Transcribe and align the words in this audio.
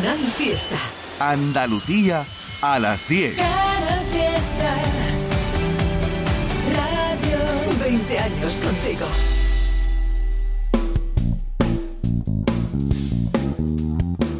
Canal 0.00 0.18
Fiesta. 0.36 0.76
Andalucía 1.18 2.24
a 2.62 2.78
las 2.78 3.08
10. 3.08 3.34
Canal 3.34 4.04
Fiesta. 4.12 4.76
Radio 6.76 7.38
20 7.80 8.18
años 8.20 8.60
contigo. 8.64 9.06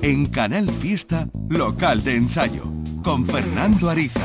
En 0.02 0.26
Canal 0.26 0.70
Fiesta, 0.70 1.26
local 1.48 2.04
de 2.04 2.14
ensayo, 2.14 2.62
con 3.02 3.26
Fernando 3.26 3.90
Ariza. 3.90 4.20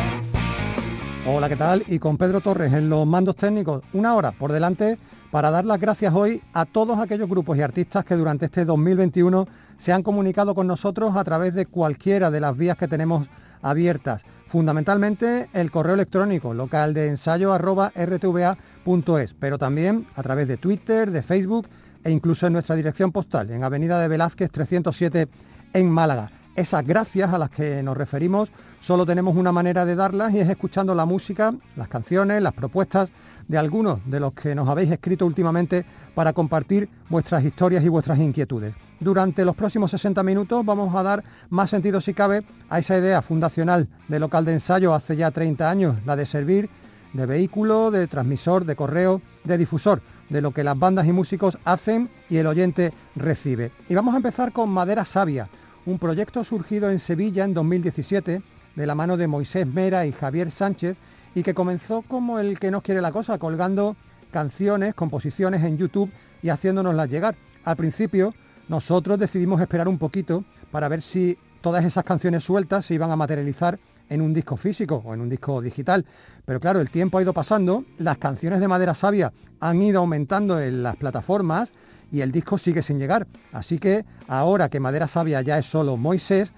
Hola, 1.26 1.50
¿qué 1.50 1.56
tal? 1.56 1.84
Y 1.88 1.98
con 1.98 2.16
Pedro 2.16 2.42
Torres 2.42 2.72
en 2.74 2.90
los 2.90 3.08
mandos 3.08 3.38
técnicos, 3.38 3.82
una 3.94 4.14
hora 4.14 4.34
por 4.34 4.52
delante 4.52 5.00
para 5.32 5.50
dar 5.50 5.66
las 5.66 5.80
gracias 5.80 6.14
hoy 6.14 6.44
a 6.54 6.66
todos 6.66 7.00
aquellos 7.00 7.28
grupos 7.28 7.58
y 7.58 7.62
artistas 7.64 8.06
que 8.06 8.14
durante 8.14 8.46
este 8.46 8.66
2021 8.66 9.48
se 9.78 9.92
han 9.92 10.04
comunicado 10.04 10.56
con 10.56 10.68
nosotros 10.68 11.16
a 11.16 11.24
través 11.24 11.54
de 11.54 11.66
cualquiera 11.66 12.32
de 12.32 12.40
las 12.40 12.58
vías 12.58 12.78
que 12.78 12.88
tenemos 12.88 13.28
abiertas. 13.62 14.24
Fundamentalmente 14.48 15.50
el 15.54 15.72
correo 15.72 15.96
electrónico 15.96 16.54
local 16.54 16.94
de 16.94 17.08
ensayo 17.08 17.58
rtva.es, 17.58 19.34
pero 19.40 19.58
también 19.58 20.06
a 20.16 20.22
través 20.22 20.48
de 20.48 20.58
Twitter, 20.58 21.10
de 21.10 21.24
Facebook 21.24 21.68
e 22.04 22.12
incluso 22.12 22.46
en 22.46 22.54
nuestra 22.54 22.76
dirección 22.76 23.12
postal, 23.12 23.50
en 23.50 23.64
Avenida 23.64 24.00
de 24.00 24.08
Velázquez 24.08 24.52
307 24.52 25.28
en 25.74 25.90
Málaga. 25.90 26.30
Esas 26.56 26.86
gracias 26.86 27.34
a 27.34 27.40
las 27.40 27.50
que 27.50 27.82
nos 27.82 27.98
referimos 27.98 28.52
solo 28.80 29.08
tenemos 29.08 29.36
una 29.36 29.52
manera 29.52 29.86
de 29.86 29.96
darlas 29.96 30.34
y 30.34 30.40
es 30.40 30.48
escuchando 30.48 30.94
la 30.94 31.06
música, 31.06 31.52
las 31.76 31.88
canciones, 31.88 32.44
las 32.44 32.54
propuestas 32.54 33.10
de 33.48 33.58
algunos 33.58 34.00
de 34.06 34.20
los 34.20 34.34
que 34.34 34.56
nos 34.56 34.68
habéis 34.68 34.92
escrito 34.92 35.26
últimamente 35.26 35.86
para 36.16 36.34
compartir 36.34 36.90
vuestras 37.10 37.44
historias 37.44 37.84
y 37.84 37.90
vuestras 37.90 38.20
inquietudes. 38.20 38.74
Durante 39.00 39.46
los 39.46 39.56
próximos 39.56 39.92
60 39.92 40.24
minutos 40.24 40.66
vamos 40.66 40.96
a 40.96 41.04
dar 41.04 41.24
más 41.50 41.70
sentido 41.70 42.02
si 42.02 42.14
cabe 42.14 42.44
a 42.70 42.80
esa 42.80 42.98
idea 42.98 43.22
fundacional 43.22 43.88
de 44.08 44.20
local 44.20 44.46
de 44.46 44.54
ensayo 44.54 44.94
hace 44.94 45.16
ya 45.16 45.32
30 45.32 45.70
años, 45.70 45.96
la 46.06 46.16
de 46.16 46.26
servir 46.26 46.70
de 47.14 47.26
vehículo, 47.26 47.92
de 47.92 48.08
transmisor, 48.08 48.66
de 48.66 48.76
correo, 48.76 49.22
de 49.44 49.58
difusor 49.58 50.02
de 50.30 50.42
lo 50.42 50.52
que 50.52 50.64
las 50.64 50.78
bandas 50.78 51.06
y 51.06 51.12
músicos 51.12 51.58
hacen 51.64 52.10
y 52.30 52.38
el 52.38 52.48
oyente 52.48 52.92
recibe. 53.16 53.72
Y 53.88 53.94
vamos 53.94 54.14
a 54.14 54.18
empezar 54.18 54.52
con 54.52 54.70
Madera 54.70 55.06
Sabia, 55.06 55.48
un 55.86 56.00
proyecto 56.00 56.44
surgido 56.44 56.90
en 56.90 57.00
Sevilla 57.00 57.46
en 57.46 57.54
2017 57.54 58.42
de 58.76 58.88
la 58.88 58.96
mano 58.96 59.16
de 59.16 59.28
Moisés 59.28 59.68
Mera 59.68 60.06
y 60.06 60.12
Javier 60.12 60.50
Sánchez 60.50 60.98
y 61.36 61.44
que 61.44 61.54
comenzó 61.54 62.02
como 62.04 62.40
el 62.40 62.60
que 62.60 62.72
nos 62.72 62.82
quiere 62.82 63.02
la 63.02 63.12
cosa, 63.12 63.38
colgando 63.38 63.96
canciones, 64.32 64.94
composiciones 64.94 65.64
en 65.64 65.78
YouTube 65.78 66.12
y 66.42 66.50
haciéndonoslas 66.50 67.10
llegar. 67.10 67.36
Al 67.64 67.76
principio 67.76 68.34
nosotros 68.68 69.20
decidimos 69.20 69.62
esperar 69.62 69.88
un 69.88 69.98
poquito 69.98 70.44
para 70.72 70.88
ver 70.88 71.02
si 71.02 71.38
todas 71.62 71.86
esas 71.86 72.04
canciones 72.04 72.44
sueltas 72.44 72.86
se 72.86 72.94
iban 72.94 73.12
a 73.12 73.16
materializar 73.16 73.80
en 74.10 74.22
un 74.22 74.34
disco 74.34 74.58
físico 74.58 75.02
o 75.06 75.14
en 75.14 75.22
un 75.22 75.30
disco 75.30 75.62
digital. 75.62 76.06
Pero 76.46 76.60
claro, 76.60 76.82
el 76.82 76.90
tiempo 76.90 77.18
ha 77.18 77.22
ido 77.22 77.34
pasando, 77.34 77.86
las 77.98 78.18
canciones 78.18 78.60
de 78.60 78.68
Madera 78.68 78.94
Sabia 78.94 79.32
han 79.60 79.82
ido 79.82 80.00
aumentando 80.00 80.60
en 80.60 80.84
las 80.84 80.98
plataformas 80.98 81.72
y 82.12 82.22
el 82.22 82.32
disco 82.32 82.58
sigue 82.58 82.84
sin 82.84 83.00
llegar. 83.00 83.28
Así 83.52 83.80
que 83.80 84.06
ahora 84.28 84.70
que 84.70 84.80
Madera 84.80 85.08
Sabia 85.08 85.42
ya 85.42 85.58
es 85.58 85.66
solo 85.66 85.98
Moisés, 85.98 86.54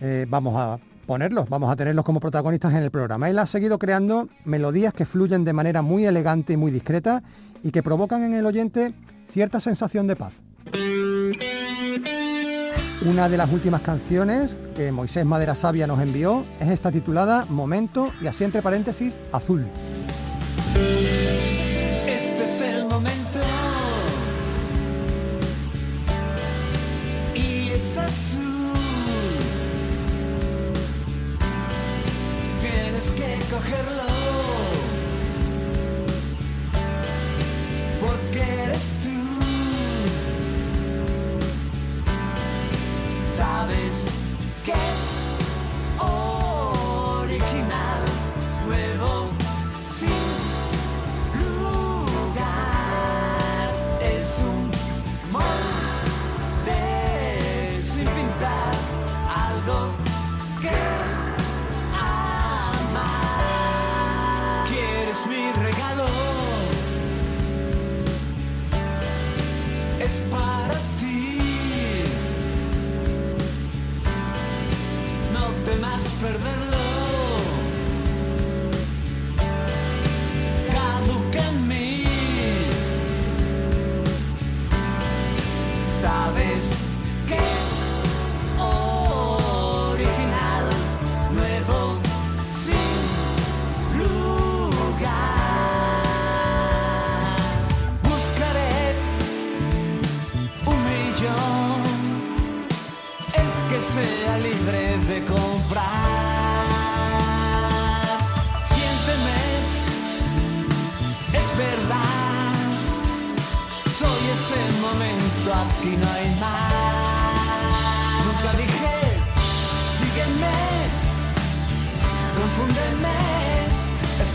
eh, 0.00 0.26
vamos 0.28 0.54
a 0.56 0.78
ponerlos, 1.04 1.48
vamos 1.48 1.70
a 1.70 1.76
tenerlos 1.76 2.04
como 2.04 2.20
protagonistas 2.20 2.72
en 2.72 2.82
el 2.82 2.90
programa. 2.90 3.30
Él 3.30 3.38
ha 3.38 3.46
seguido 3.46 3.78
creando 3.78 4.28
melodías 4.44 4.92
que 4.92 5.06
fluyen 5.06 5.44
de 5.44 5.52
manera 5.52 5.82
muy 5.82 6.04
elegante 6.04 6.54
y 6.54 6.56
muy 6.56 6.70
discreta 6.70 7.22
y 7.62 7.70
que 7.70 7.82
provocan 7.82 8.22
en 8.24 8.34
el 8.34 8.46
oyente 8.46 8.94
cierta 9.28 9.60
sensación 9.60 10.06
de 10.06 10.16
paz. 10.16 10.42
Una 13.06 13.28
de 13.28 13.36
las 13.36 13.52
últimas 13.52 13.82
canciones 13.82 14.56
que 14.74 14.90
Moisés 14.90 15.26
Madera 15.26 15.54
Sabia 15.54 15.86
nos 15.86 16.00
envió 16.00 16.44
es 16.58 16.70
esta 16.70 16.90
titulada 16.90 17.44
Momento 17.48 18.12
y 18.22 18.26
así 18.26 18.44
entre 18.44 18.62
paréntesis 18.62 19.14
Azul. 19.32 19.66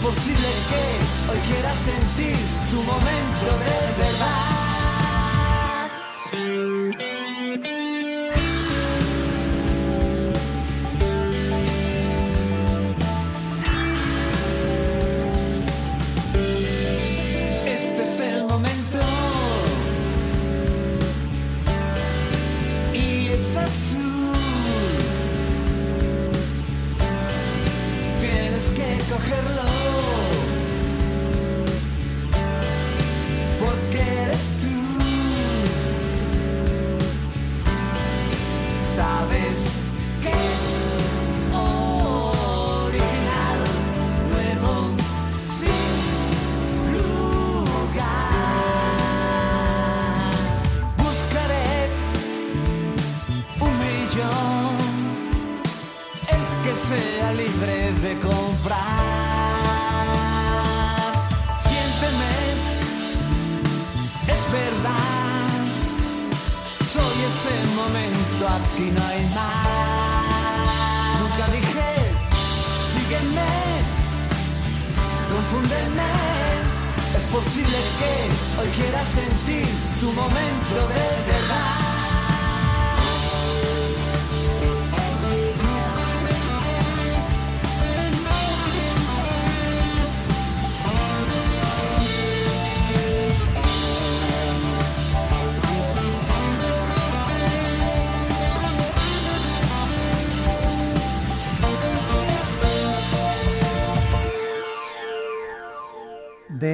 Posible 0.10 0.48
que 0.70 1.32
hoy 1.32 1.40
quieras 1.48 1.76
sentir 1.76 2.36
tu 2.72 2.82
momento 2.82 3.46
de 3.60 4.04
verdad. 4.04 4.59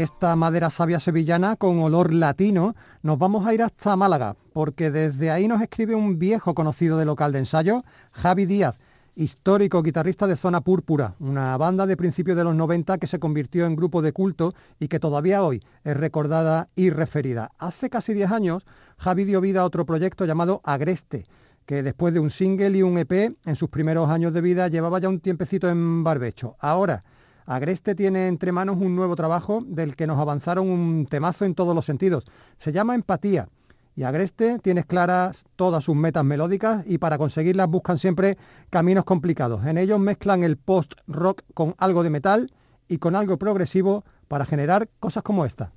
Esta 0.03 0.35
madera 0.35 0.69
sabia 0.69 0.99
sevillana 0.99 1.55
con 1.55 1.79
olor 1.79 2.13
latino, 2.13 2.75
nos 3.03 3.17
vamos 3.17 3.45
a 3.45 3.53
ir 3.53 3.61
hasta 3.61 3.95
Málaga, 3.95 4.35
porque 4.53 4.91
desde 4.91 5.31
ahí 5.31 5.47
nos 5.47 5.61
escribe 5.61 5.95
un 5.95 6.17
viejo 6.17 6.53
conocido 6.53 6.97
de 6.97 7.05
local 7.05 7.31
de 7.31 7.39
ensayo, 7.39 7.83
Javi 8.11 8.45
Díaz, 8.45 8.79
histórico 9.15 9.81
guitarrista 9.81 10.27
de 10.27 10.35
Zona 10.35 10.61
Púrpura, 10.61 11.15
una 11.19 11.55
banda 11.57 11.85
de 11.85 11.97
principios 11.97 12.37
de 12.37 12.43
los 12.43 12.55
90 12.55 12.97
que 12.97 13.07
se 13.07 13.19
convirtió 13.19 13.65
en 13.65 13.75
grupo 13.75 14.01
de 14.01 14.11
culto 14.11 14.53
y 14.79 14.87
que 14.87 14.99
todavía 14.99 15.43
hoy 15.43 15.61
es 15.83 15.95
recordada 15.95 16.69
y 16.75 16.89
referida. 16.89 17.51
Hace 17.57 17.89
casi 17.89 18.13
10 18.13 18.31
años, 18.31 18.63
Javi 18.97 19.23
dio 19.23 19.41
vida 19.41 19.61
a 19.61 19.65
otro 19.65 19.85
proyecto 19.85 20.25
llamado 20.25 20.61
Agreste, 20.63 21.23
que 21.65 21.83
después 21.83 22.13
de 22.13 22.19
un 22.19 22.29
single 22.29 22.77
y 22.77 22.83
un 22.83 22.97
EP, 22.97 23.35
en 23.45 23.55
sus 23.55 23.69
primeros 23.69 24.09
años 24.09 24.33
de 24.33 24.41
vida 24.41 24.67
llevaba 24.67 24.99
ya 24.99 25.09
un 25.09 25.19
tiempecito 25.19 25.69
en 25.69 26.03
barbecho. 26.03 26.55
Ahora, 26.59 27.01
Agreste 27.45 27.93
tiene 27.93 28.27
entre 28.27 28.51
manos 28.51 28.77
un 28.79 28.95
nuevo 28.95 29.15
trabajo 29.15 29.63
del 29.65 29.95
que 29.95 30.07
nos 30.07 30.17
avanzaron 30.17 30.67
un 30.67 31.05
temazo 31.07 31.45
en 31.45 31.53
todos 31.53 31.75
los 31.75 31.85
sentidos. 31.85 32.25
Se 32.57 32.71
llama 32.71 32.95
Empatía. 32.95 33.49
Y 33.95 34.03
Agreste 34.03 34.59
tiene 34.59 34.83
claras 34.83 35.45
todas 35.55 35.83
sus 35.83 35.95
metas 35.95 36.25
melódicas 36.25 36.83
y 36.85 36.97
para 36.97 37.17
conseguirlas 37.17 37.69
buscan 37.69 37.97
siempre 37.97 38.37
caminos 38.69 39.05
complicados. 39.05 39.65
En 39.65 39.77
ellos 39.77 39.99
mezclan 39.99 40.43
el 40.43 40.57
post-rock 40.57 41.43
con 41.53 41.75
algo 41.77 42.03
de 42.03 42.09
metal 42.09 42.51
y 42.89 42.97
con 42.97 43.15
algo 43.15 43.37
progresivo 43.37 44.03
para 44.27 44.45
generar 44.45 44.89
cosas 44.99 45.23
como 45.23 45.45
esta. 45.45 45.71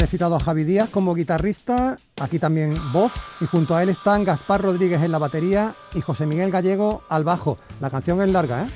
He 0.00 0.06
citado 0.06 0.36
a 0.36 0.40
Javi 0.40 0.62
Díaz 0.62 0.90
como 0.90 1.12
guitarrista, 1.12 1.98
aquí 2.20 2.38
también 2.38 2.76
voz, 2.92 3.12
y 3.40 3.46
junto 3.46 3.74
a 3.74 3.82
él 3.82 3.88
están 3.88 4.22
Gaspar 4.22 4.62
Rodríguez 4.62 5.02
en 5.02 5.10
la 5.10 5.18
batería 5.18 5.74
y 5.92 6.00
José 6.00 6.24
Miguel 6.24 6.52
Gallego 6.52 7.02
al 7.08 7.24
bajo. 7.24 7.58
La 7.80 7.90
canción 7.90 8.22
es 8.22 8.30
larga, 8.30 8.62
¿eh? 8.62 8.68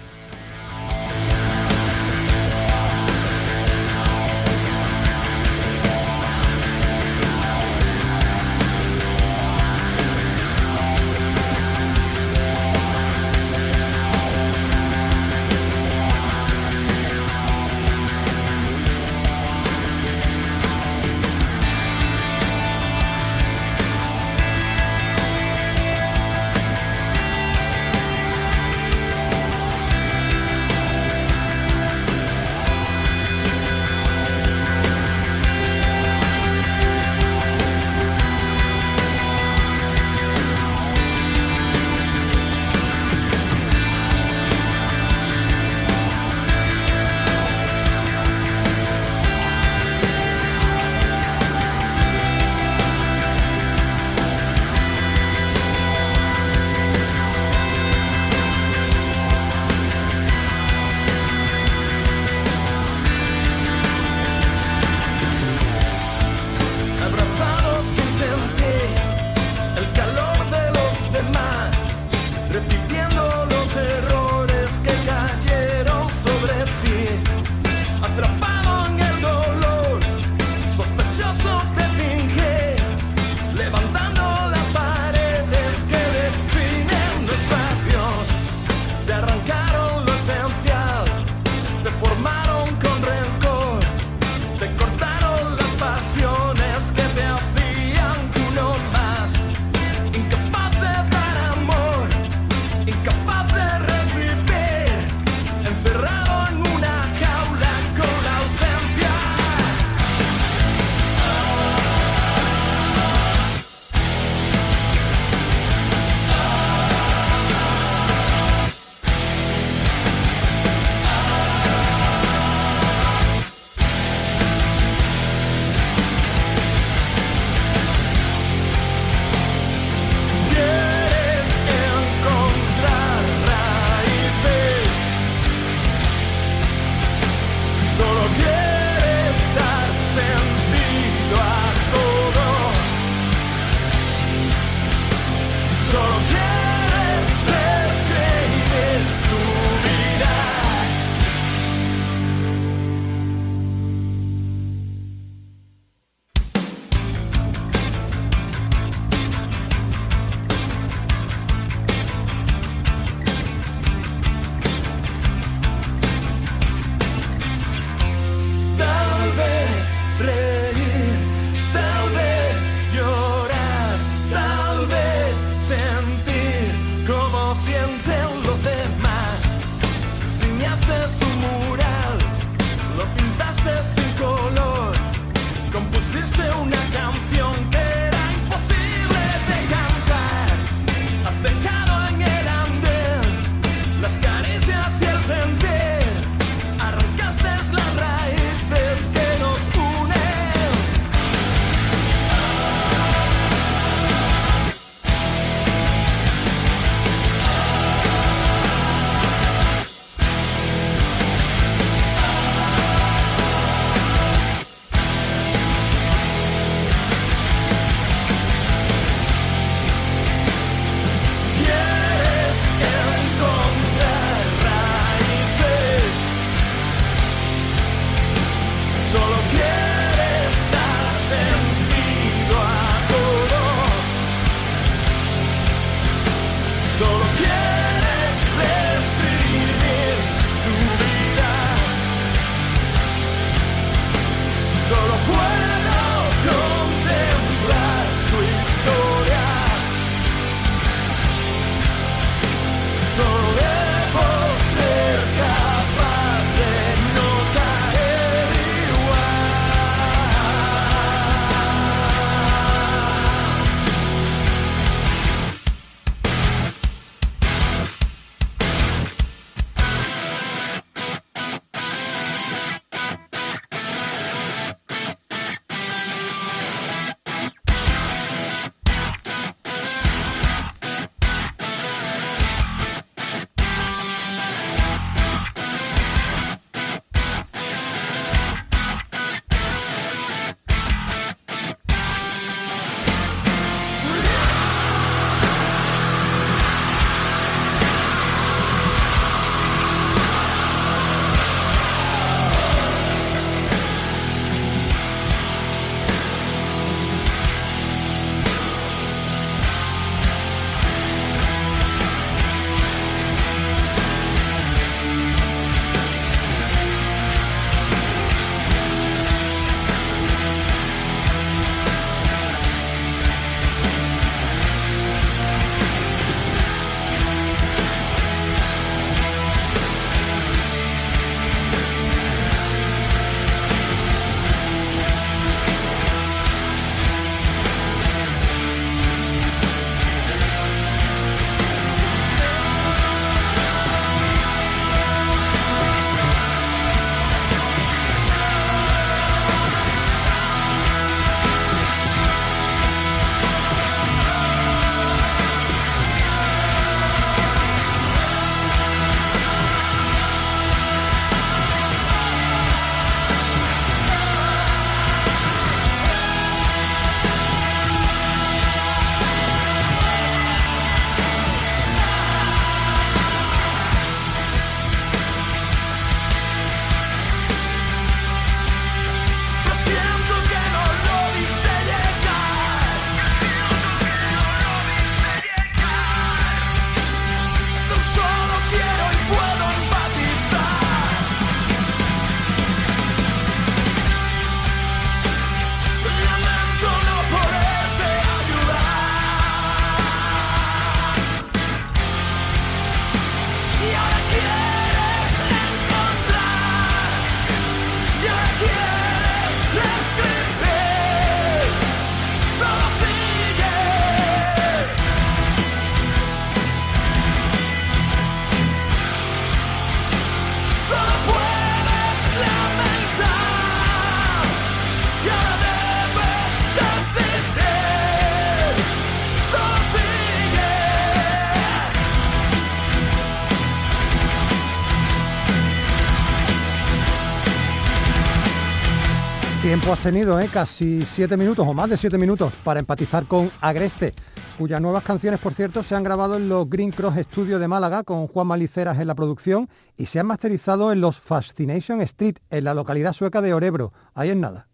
Has 439.92 440.00
tenido, 440.00 440.40
¿eh? 440.40 440.48
Casi 440.50 441.02
siete 441.02 441.36
minutos 441.36 441.66
o 441.66 441.74
más 441.74 441.90
de 441.90 441.98
siete 441.98 442.16
minutos 442.16 442.54
para 442.64 442.80
empatizar 442.80 443.26
con 443.26 443.50
Agreste, 443.60 444.14
cuyas 444.56 444.80
nuevas 444.80 445.02
canciones, 445.04 445.38
por 445.38 445.52
cierto, 445.52 445.82
se 445.82 445.94
han 445.94 446.02
grabado 446.02 446.36
en 446.36 446.48
los 446.48 446.68
Green 446.70 446.90
Cross 446.90 447.16
Studio 447.24 447.58
de 447.58 447.68
Málaga 447.68 448.02
con 448.02 448.26
Juan 448.26 448.46
Maliceras 448.46 448.98
en 449.00 449.06
la 449.06 449.14
producción 449.14 449.68
y 449.96 450.06
se 450.06 450.18
han 450.18 450.26
masterizado 450.26 450.92
en 450.92 451.00
los 451.02 451.20
Fascination 451.20 452.00
Street, 452.02 452.36
en 452.48 452.64
la 452.64 452.72
localidad 452.72 453.12
sueca 453.12 453.42
de 453.42 453.52
Orebro. 453.52 453.92
Ahí 454.14 454.30
en 454.30 454.40
nada. 454.40 454.68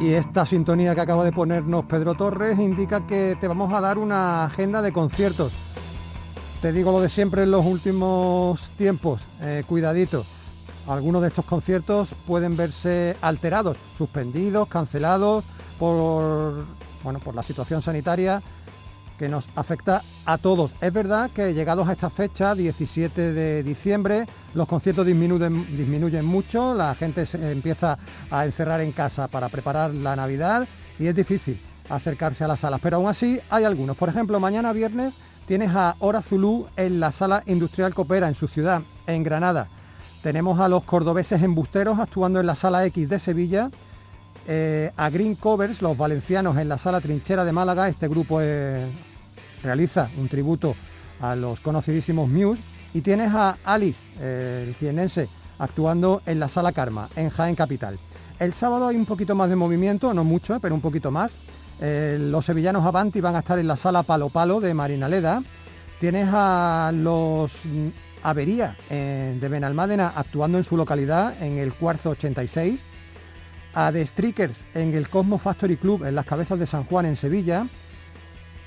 Y 0.00 0.12
esta 0.12 0.46
sintonía 0.46 0.94
que 0.94 1.00
acaba 1.02 1.24
de 1.24 1.32
ponernos 1.32 1.84
Pedro 1.84 2.14
Torres 2.14 2.58
indica 2.58 3.06
que 3.06 3.36
te 3.38 3.48
vamos 3.48 3.72
a 3.74 3.80
dar 3.80 3.98
una 3.98 4.44
agenda 4.44 4.80
de 4.80 4.92
conciertos. 4.92 5.52
Te 6.62 6.72
digo 6.72 6.90
lo 6.92 7.00
de 7.00 7.10
siempre 7.10 7.42
en 7.42 7.50
los 7.50 7.66
últimos 7.66 8.70
tiempos, 8.78 9.20
eh, 9.42 9.62
cuidadito. 9.66 10.24
Algunos 10.88 11.20
de 11.20 11.28
estos 11.28 11.44
conciertos 11.44 12.08
pueden 12.26 12.56
verse 12.56 13.14
alterados, 13.20 13.76
suspendidos, 13.98 14.68
cancelados 14.68 15.44
por, 15.78 16.64
bueno, 17.04 17.18
por 17.18 17.34
la 17.34 17.42
situación 17.42 17.82
sanitaria 17.82 18.42
que 19.18 19.28
nos 19.28 19.44
afecta 19.54 20.02
a 20.24 20.38
todos. 20.38 20.72
Es 20.80 20.92
verdad 20.92 21.30
que 21.30 21.52
llegados 21.52 21.88
a 21.88 21.92
esta 21.92 22.08
fecha, 22.08 22.54
17 22.54 23.32
de 23.34 23.62
diciembre, 23.62 24.26
los 24.54 24.66
conciertos 24.66 25.04
disminuyen, 25.04 26.24
mucho, 26.24 26.72
la 26.72 26.94
gente 26.94 27.26
se 27.26 27.52
empieza 27.52 27.98
a 28.30 28.46
encerrar 28.46 28.80
en 28.80 28.92
casa 28.92 29.28
para 29.28 29.50
preparar 29.50 29.92
la 29.92 30.16
Navidad 30.16 30.66
y 30.98 31.06
es 31.06 31.14
difícil 31.14 31.60
acercarse 31.90 32.44
a 32.44 32.48
las 32.48 32.60
salas, 32.60 32.80
pero 32.82 32.96
aún 32.96 33.08
así 33.08 33.40
hay 33.50 33.64
algunos. 33.64 33.96
Por 33.96 34.08
ejemplo, 34.08 34.40
mañana 34.40 34.72
viernes 34.72 35.12
tienes 35.46 35.70
a 35.74 35.96
Hora 35.98 36.22
Zulu 36.22 36.66
en 36.76 36.98
la 36.98 37.12
Sala 37.12 37.42
Industrial 37.46 37.92
Copera 37.94 38.28
en 38.28 38.34
su 38.34 38.48
ciudad, 38.48 38.82
en 39.06 39.22
Granada. 39.22 39.68
Tenemos 40.22 40.58
a 40.60 40.68
los 40.68 40.84
cordobeses 40.84 41.42
embusteros 41.42 41.98
actuando 41.98 42.40
en 42.40 42.46
la 42.46 42.54
Sala 42.54 42.84
X 42.86 43.08
de 43.08 43.18
Sevilla 43.18 43.70
eh, 44.50 44.90
a 44.96 45.10
Green 45.10 45.34
Covers, 45.34 45.82
los 45.82 45.94
valencianos 45.94 46.56
en 46.56 46.70
la 46.70 46.78
sala 46.78 47.02
Trinchera 47.02 47.44
de 47.44 47.52
Málaga. 47.52 47.86
Este 47.86 48.08
grupo 48.08 48.40
eh, 48.40 48.86
realiza 49.62 50.08
un 50.16 50.26
tributo 50.26 50.74
a 51.20 51.36
los 51.36 51.60
conocidísimos 51.60 52.30
Muse. 52.30 52.62
Y 52.94 53.02
tienes 53.02 53.34
a 53.34 53.58
Alice, 53.62 54.00
eh, 54.18 54.64
el 54.66 54.74
jienense, 54.76 55.28
actuando 55.58 56.22
en 56.24 56.40
la 56.40 56.48
sala 56.48 56.72
Karma, 56.72 57.10
en 57.14 57.28
Jaén 57.28 57.54
Capital. 57.54 57.98
El 58.38 58.54
sábado 58.54 58.88
hay 58.88 58.96
un 58.96 59.04
poquito 59.04 59.34
más 59.34 59.50
de 59.50 59.56
movimiento, 59.56 60.14
no 60.14 60.24
mucho, 60.24 60.58
pero 60.60 60.74
un 60.74 60.80
poquito 60.80 61.10
más. 61.10 61.30
los 61.80 62.46
sevillanos 62.46 62.86
Avanti 62.86 63.20
van 63.20 63.36
a 63.36 63.40
estar 63.40 63.58
en 63.58 63.68
la 63.68 63.76
sala 63.76 64.02
Palo 64.02 64.30
Palo 64.30 64.60
de 64.60 64.72
Marinaleda. 64.72 65.42
Tienes 66.00 66.28
a 66.32 66.90
los 66.94 67.52
Avería 68.22 68.76
de 68.88 69.48
Benalmádena 69.48 70.12
actuando 70.14 70.58
en 70.58 70.64
su 70.64 70.76
localidad, 70.76 71.40
en 71.42 71.58
el 71.58 71.74
Cuarzo 71.74 72.10
86 72.10 72.80
a 73.74 73.92
The 73.92 74.06
Strikers 74.06 74.64
en 74.74 74.94
el 74.94 75.08
Cosmo 75.08 75.38
Factory 75.38 75.76
Club 75.76 76.04
en 76.04 76.14
las 76.14 76.26
cabezas 76.26 76.58
de 76.58 76.66
San 76.66 76.84
Juan 76.84 77.06
en 77.06 77.16
Sevilla, 77.16 77.66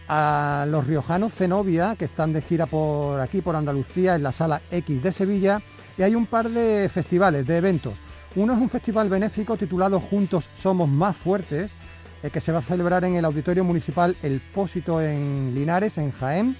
a 0.08 0.66
los 0.70 0.88
riojanos 0.88 1.34
Zenobia, 1.34 1.96
que 1.98 2.06
están 2.06 2.34
de 2.34 2.42
gira 2.42 2.66
por 2.66 3.20
aquí, 3.20 3.42
por 3.42 3.56
Andalucía, 3.56 4.16
en 4.16 4.24
la 4.24 4.32
sala 4.32 4.62
X 4.72 5.04
de 5.04 5.12
Sevilla, 5.12 5.62
y 5.98 6.04
hay 6.04 6.16
un 6.16 6.26
par 6.26 6.50
de 6.50 6.90
festivales, 6.90 7.46
de 7.46 7.58
eventos. 7.58 7.96
Uno 8.36 8.54
es 8.54 8.60
un 8.60 8.70
festival 8.70 9.10
benéfico 9.10 9.58
titulado 9.58 10.00
Juntos 10.00 10.50
Somos 10.56 10.88
Más 10.88 11.16
Fuertes, 11.18 11.72
eh, 12.24 12.30
que 12.30 12.42
se 12.42 12.52
va 12.52 12.60
a 12.60 12.62
celebrar 12.64 13.04
en 13.04 13.16
el 13.16 13.26
Auditorio 13.26 13.64
Municipal 13.64 14.16
El 14.22 14.40
Pósito 14.40 15.02
en 15.02 15.54
Linares, 15.54 15.98
en 15.98 16.12
Jaén, 16.12 16.56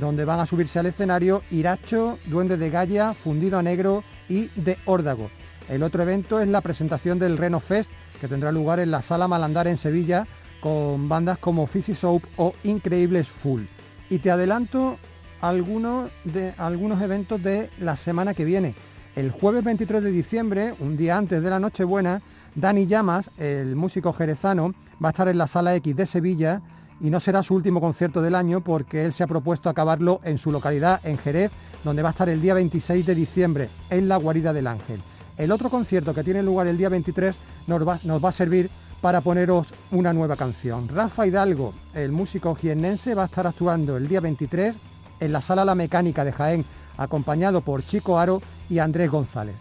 donde 0.00 0.24
van 0.24 0.40
a 0.40 0.46
subirse 0.46 0.78
al 0.78 0.86
escenario 0.86 1.42
Iracho, 1.50 2.18
Duende 2.26 2.56
de 2.56 2.70
Galla, 2.70 3.14
Fundido 3.14 3.58
a 3.58 3.62
Negro 3.62 4.04
y 4.28 4.48
De 4.56 4.78
Órdago. 4.84 5.30
El 5.68 5.82
otro 5.82 6.02
evento 6.02 6.40
es 6.40 6.48
la 6.48 6.60
presentación 6.60 7.18
del 7.18 7.38
Reno 7.38 7.60
Fest, 7.60 7.90
que 8.20 8.28
tendrá 8.28 8.52
lugar 8.52 8.80
en 8.80 8.90
la 8.90 9.02
Sala 9.02 9.28
Malandar 9.28 9.66
en 9.66 9.76
Sevilla, 9.76 10.26
con 10.60 11.08
bandas 11.08 11.38
como 11.38 11.66
Fizzy 11.66 11.94
Soap 11.94 12.22
o 12.36 12.54
Increíbles 12.64 13.28
Full. 13.28 13.62
Y 14.10 14.18
te 14.18 14.30
adelanto 14.30 14.98
algunos, 15.40 16.10
de, 16.24 16.54
algunos 16.58 17.00
eventos 17.02 17.42
de 17.42 17.70
la 17.78 17.96
semana 17.96 18.34
que 18.34 18.44
viene. 18.44 18.74
El 19.16 19.30
jueves 19.30 19.62
23 19.62 20.02
de 20.02 20.10
diciembre, 20.10 20.74
un 20.80 20.96
día 20.96 21.16
antes 21.16 21.42
de 21.42 21.50
la 21.50 21.60
Nochebuena, 21.60 22.22
Dani 22.54 22.86
Llamas, 22.86 23.30
el 23.38 23.76
músico 23.76 24.12
jerezano, 24.12 24.74
va 25.02 25.08
a 25.08 25.10
estar 25.10 25.28
en 25.28 25.38
la 25.38 25.46
Sala 25.46 25.74
X 25.76 25.96
de 25.96 26.06
Sevilla 26.06 26.62
y 27.00 27.10
no 27.10 27.20
será 27.20 27.42
su 27.42 27.54
último 27.54 27.80
concierto 27.80 28.22
del 28.22 28.34
año 28.34 28.60
porque 28.60 29.04
él 29.04 29.12
se 29.12 29.22
ha 29.22 29.26
propuesto 29.26 29.68
acabarlo 29.68 30.20
en 30.24 30.38
su 30.38 30.50
localidad, 30.52 31.00
en 31.04 31.18
Jerez, 31.18 31.52
donde 31.82 32.02
va 32.02 32.10
a 32.10 32.12
estar 32.12 32.28
el 32.28 32.40
día 32.40 32.54
26 32.54 33.04
de 33.04 33.14
diciembre, 33.14 33.68
en 33.90 34.08
la 34.08 34.16
Guarida 34.16 34.52
del 34.52 34.66
Ángel. 34.66 35.00
El 35.36 35.52
otro 35.52 35.68
concierto 35.68 36.14
que 36.14 36.24
tiene 36.24 36.42
lugar 36.42 36.66
el 36.66 36.78
día 36.78 36.88
23 36.88 37.34
nos 37.66 37.86
va, 38.24 38.28
a 38.28 38.32
servir 38.32 38.70
para 39.00 39.20
poneros 39.20 39.74
una 39.90 40.12
nueva 40.12 40.36
canción. 40.36 40.88
Rafa 40.88 41.26
Hidalgo, 41.26 41.74
el 41.94 42.12
músico 42.12 42.54
jiennense, 42.54 43.14
va 43.14 43.22
a 43.22 43.26
estar 43.26 43.46
actuando 43.46 43.96
el 43.96 44.08
día 44.08 44.20
23 44.20 44.74
en 45.20 45.32
la 45.32 45.40
Sala 45.40 45.64
La 45.64 45.74
Mecánica 45.74 46.24
de 46.24 46.32
Jaén, 46.32 46.64
acompañado 46.96 47.60
por 47.60 47.84
Chico 47.84 48.18
Aro 48.18 48.40
y 48.70 48.78
Andrés 48.78 49.10
González. 49.10 49.56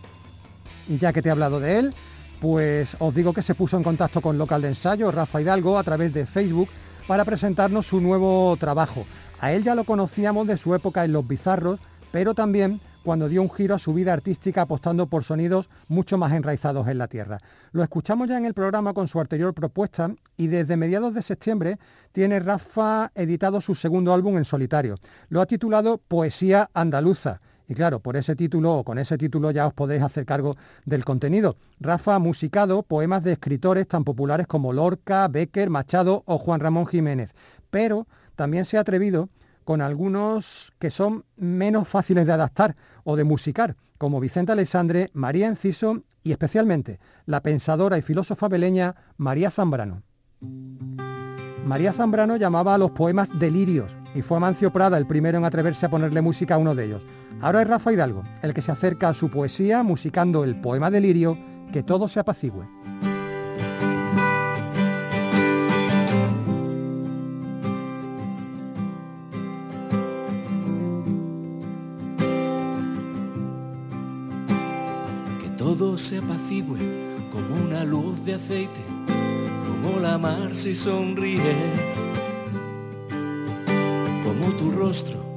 Y 0.87 0.97
ya 0.97 1.11
que 1.11 1.21
te 1.21 1.29
he 1.29 1.31
hablado 1.31 1.59
de 1.59 1.79
él, 1.79 1.95
pues 2.39 2.95
os 2.99 3.15
digo 3.15 3.33
que 3.33 3.41
se 3.41 3.55
puso 3.55 3.77
en 3.77 3.83
contacto 3.83 4.21
con 4.21 4.37
local 4.37 4.61
de 4.61 4.69
ensayo, 4.69 5.11
Rafa 5.11 5.41
Hidalgo, 5.41 5.77
a 5.77 5.83
través 5.83 6.13
de 6.13 6.25
Facebook, 6.25 6.69
para 7.07 7.25
presentarnos 7.25 7.87
su 7.87 8.01
nuevo 8.01 8.55
trabajo. 8.57 9.05
A 9.39 9.51
él 9.51 9.63
ya 9.63 9.75
lo 9.75 9.83
conocíamos 9.83 10.47
de 10.47 10.57
su 10.57 10.73
época 10.73 11.03
en 11.03 11.13
Los 11.13 11.27
Bizarros, 11.27 11.79
pero 12.11 12.33
también 12.33 12.79
cuando 13.03 13.27
dio 13.27 13.41
un 13.41 13.51
giro 13.51 13.75
a 13.75 13.79
su 13.79 13.93
vida 13.93 14.13
artística 14.13 14.61
apostando 14.61 15.07
por 15.07 15.23
sonidos 15.23 15.69
mucho 15.87 16.17
más 16.17 16.31
enraizados 16.31 16.87
en 16.87 16.97
la 16.97 17.07
tierra. 17.07 17.39
Lo 17.71 17.83
escuchamos 17.83 18.29
ya 18.29 18.37
en 18.37 18.45
el 18.45 18.53
programa 18.53 18.93
con 18.93 19.07
su 19.07 19.19
anterior 19.19 19.53
propuesta 19.53 20.11
y 20.37 20.47
desde 20.47 20.77
mediados 20.77 21.13
de 21.13 21.21
septiembre 21.21 21.77
tiene 22.13 22.39
Rafa 22.39 23.11
editado 23.13 23.59
su 23.59 23.75
segundo 23.75 24.13
álbum 24.13 24.37
en 24.37 24.45
solitario. 24.45 24.95
Lo 25.27 25.41
ha 25.41 25.45
titulado 25.45 25.97
Poesía 25.97 26.69
Andaluza. 26.73 27.39
Y 27.67 27.75
claro, 27.75 27.99
por 27.99 28.17
ese 28.17 28.35
título 28.35 28.75
o 28.75 28.83
con 28.83 28.97
ese 28.97 29.17
título 29.17 29.51
ya 29.51 29.67
os 29.67 29.73
podéis 29.73 30.03
hacer 30.03 30.25
cargo 30.25 30.55
del 30.85 31.05
contenido. 31.05 31.55
Rafa 31.79 32.15
ha 32.15 32.19
musicado 32.19 32.83
poemas 32.83 33.23
de 33.23 33.33
escritores 33.33 33.87
tan 33.87 34.03
populares 34.03 34.47
como 34.47 34.73
Lorca, 34.73 35.27
Becker, 35.27 35.69
Machado 35.69 36.23
o 36.25 36.37
Juan 36.37 36.59
Ramón 36.59 36.85
Jiménez, 36.87 37.33
pero 37.69 38.07
también 38.35 38.65
se 38.65 38.77
ha 38.77 38.81
atrevido 38.81 39.29
con 39.63 39.81
algunos 39.81 40.73
que 40.77 40.91
son 40.91 41.23
menos 41.37 41.87
fáciles 41.87 42.25
de 42.25 42.33
adaptar 42.33 42.75
o 43.03 43.15
de 43.15 43.23
musicar, 43.23 43.77
como 43.97 44.19
Vicente 44.19 44.51
Alexandre, 44.51 45.09
María 45.13 45.47
Enciso 45.47 46.03
y 46.23 46.31
especialmente 46.31 46.99
la 47.25 47.41
pensadora 47.41 47.97
y 47.97 48.01
filósofa 48.01 48.47
beleña 48.47 48.95
María 49.17 49.49
Zambrano. 49.49 50.03
María 51.65 51.93
Zambrano 51.93 52.35
llamaba 52.35 52.75
a 52.75 52.77
los 52.77 52.91
poemas 52.91 53.29
delirios 53.39 53.95
y 54.13 54.21
fue 54.21 54.37
Amancio 54.37 54.73
Prada 54.73 54.97
el 54.97 55.07
primero 55.07 55.37
en 55.37 55.45
atreverse 55.45 55.85
a 55.85 55.89
ponerle 55.89 56.21
música 56.21 56.55
a 56.55 56.57
uno 56.57 56.75
de 56.75 56.85
ellos. 56.85 57.05
Ahora 57.41 57.61
es 57.61 57.67
Rafa 57.67 57.91
Hidalgo, 57.91 58.23
el 58.41 58.53
que 58.53 58.61
se 58.61 58.71
acerca 58.71 59.09
a 59.09 59.13
su 59.13 59.29
poesía 59.29 59.83
musicando 59.83 60.43
el 60.43 60.59
poema 60.59 60.89
delirio 60.89 61.37
Que 61.71 61.83
todo 61.83 62.07
se 62.07 62.19
apacigüe. 62.19 62.67
todo 75.63 75.97
se 75.97 76.17
apacigüe 76.17 76.77
como 77.31 77.55
una 77.65 77.83
luz 77.83 78.25
de 78.25 78.35
aceite, 78.35 78.81
como 79.65 79.99
la 79.99 80.17
mar 80.17 80.55
si 80.55 80.75
sonríe, 80.75 81.55
como 84.23 84.51
tu 84.57 84.69
rostro. 84.71 85.32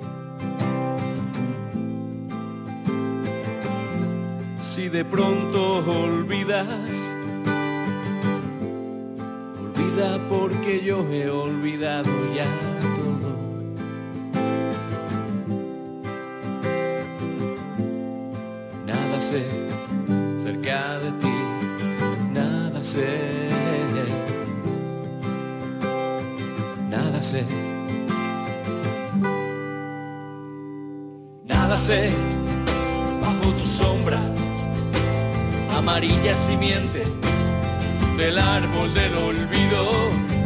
Si 4.77 4.91
de 4.91 5.07
pronto 5.07 5.79
olvidas, 5.91 7.15
olvida 9.59 10.19
porque 10.29 10.85
yo 10.85 11.03
he 11.11 11.31
olvidado 11.31 12.11
ya 12.35 12.45
todo. 12.99 13.31
Nada 18.87 19.19
sé 19.19 19.47
de 20.45 21.11
ti 21.23 21.35
nada 22.35 22.85
sé, 22.85 23.19
nada 26.91 27.23
sé, 27.23 27.47
nada 31.49 31.79
sé 31.79 32.11
bajo 33.23 33.51
tu 33.59 33.67
sombra, 33.67 34.21
amarilla 35.77 36.35
simiente 36.35 37.05
del 38.17 38.39
árbol 38.39 38.93
del 38.95 39.17
olvido 39.17 39.83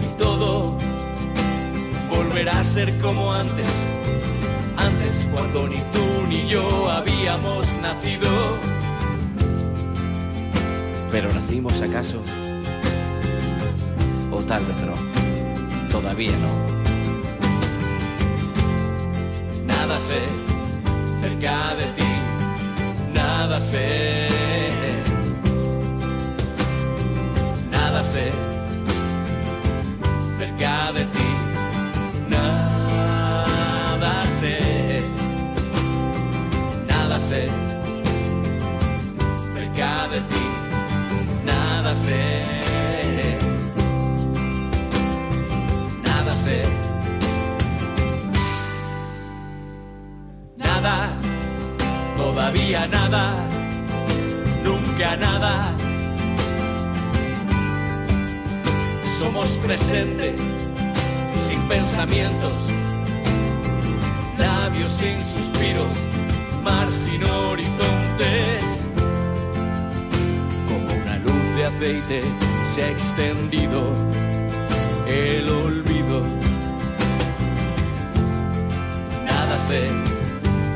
y 0.03 0.19
todo 0.19 0.79
volverá 2.09 2.59
a 2.61 2.65
ser 2.65 2.99
como 3.01 3.33
antes, 3.33 3.87
antes 4.77 5.29
cuando 5.33 5.69
ni 5.69 5.79
tú 5.93 6.27
ni 6.29 6.47
yo 6.49 6.91
habíamos 6.91 7.67
nacido 7.81 8.29
Pero 11.13 11.33
nacimos 11.33 11.81
acaso, 11.83 12.23
o 14.31 14.41
tal 14.43 14.65
vez 14.65 14.77
no, 14.87 14.95
todavía 15.91 16.31
no. 16.39 16.53
Nada 19.67 19.99
sé 19.99 20.21
cerca 21.21 21.75
de 21.75 21.87
ti, 21.97 23.13
nada 23.13 23.59
sé. 23.61 24.40
Nada 28.01 28.13
sé 28.13 28.33
cerca 30.39 30.91
de 30.93 31.05
ti, 31.05 31.29
nada 32.31 34.15
sé. 34.41 35.03
Nada 36.89 37.21
sé 37.21 37.51
cerca 39.55 40.09
de 40.13 40.21
ti, 40.31 40.45
nada 41.45 41.95
sé. 41.95 42.43
Nada 46.03 46.35
sé. 46.37 46.63
Nada, 50.57 51.13
todavía 52.17 52.87
nada, 52.87 53.35
nunca 54.65 55.17
nada. 55.17 55.80
Somos 59.21 59.59
presente, 59.59 60.35
sin 61.37 61.61
pensamientos, 61.69 62.55
labios 64.39 64.89
sin 64.89 65.23
suspiros, 65.23 65.95
mar 66.65 66.91
sin 66.91 67.23
horizontes. 67.25 68.87
Como 70.67 71.03
una 71.03 71.19
luz 71.19 71.55
de 71.55 71.65
aceite 71.67 72.23
se 72.65 72.83
ha 72.83 72.89
extendido 72.89 73.93
el 75.07 75.51
olvido. 75.51 76.23
Nada 79.27 79.59
sé 79.59 79.87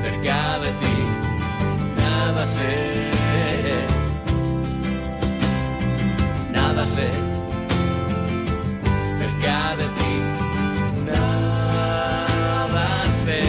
cerca 0.02 0.59
de 0.59 0.70
ti, 0.83 0.96
nada 1.96 2.46
sé. 2.46 3.11
Nada 6.52 6.87
sé 6.87 7.34
cerca 9.64 9.77
de 9.77 9.87
ti, 9.98 10.14
nada 11.07 12.87
sé. 13.11 13.40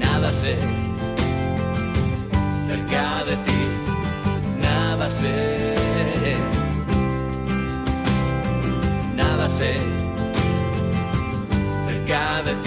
Nada 0.00 0.32
sé. 0.32 0.56
Cerca 2.68 3.24
de 3.24 3.36
ti, 3.46 3.62
nada 4.60 5.08
sé. 5.08 5.34
Nada 9.14 9.48
sé. 9.48 9.72
Cerca 11.86 12.42
de 12.44 12.52
ti, 12.64 12.65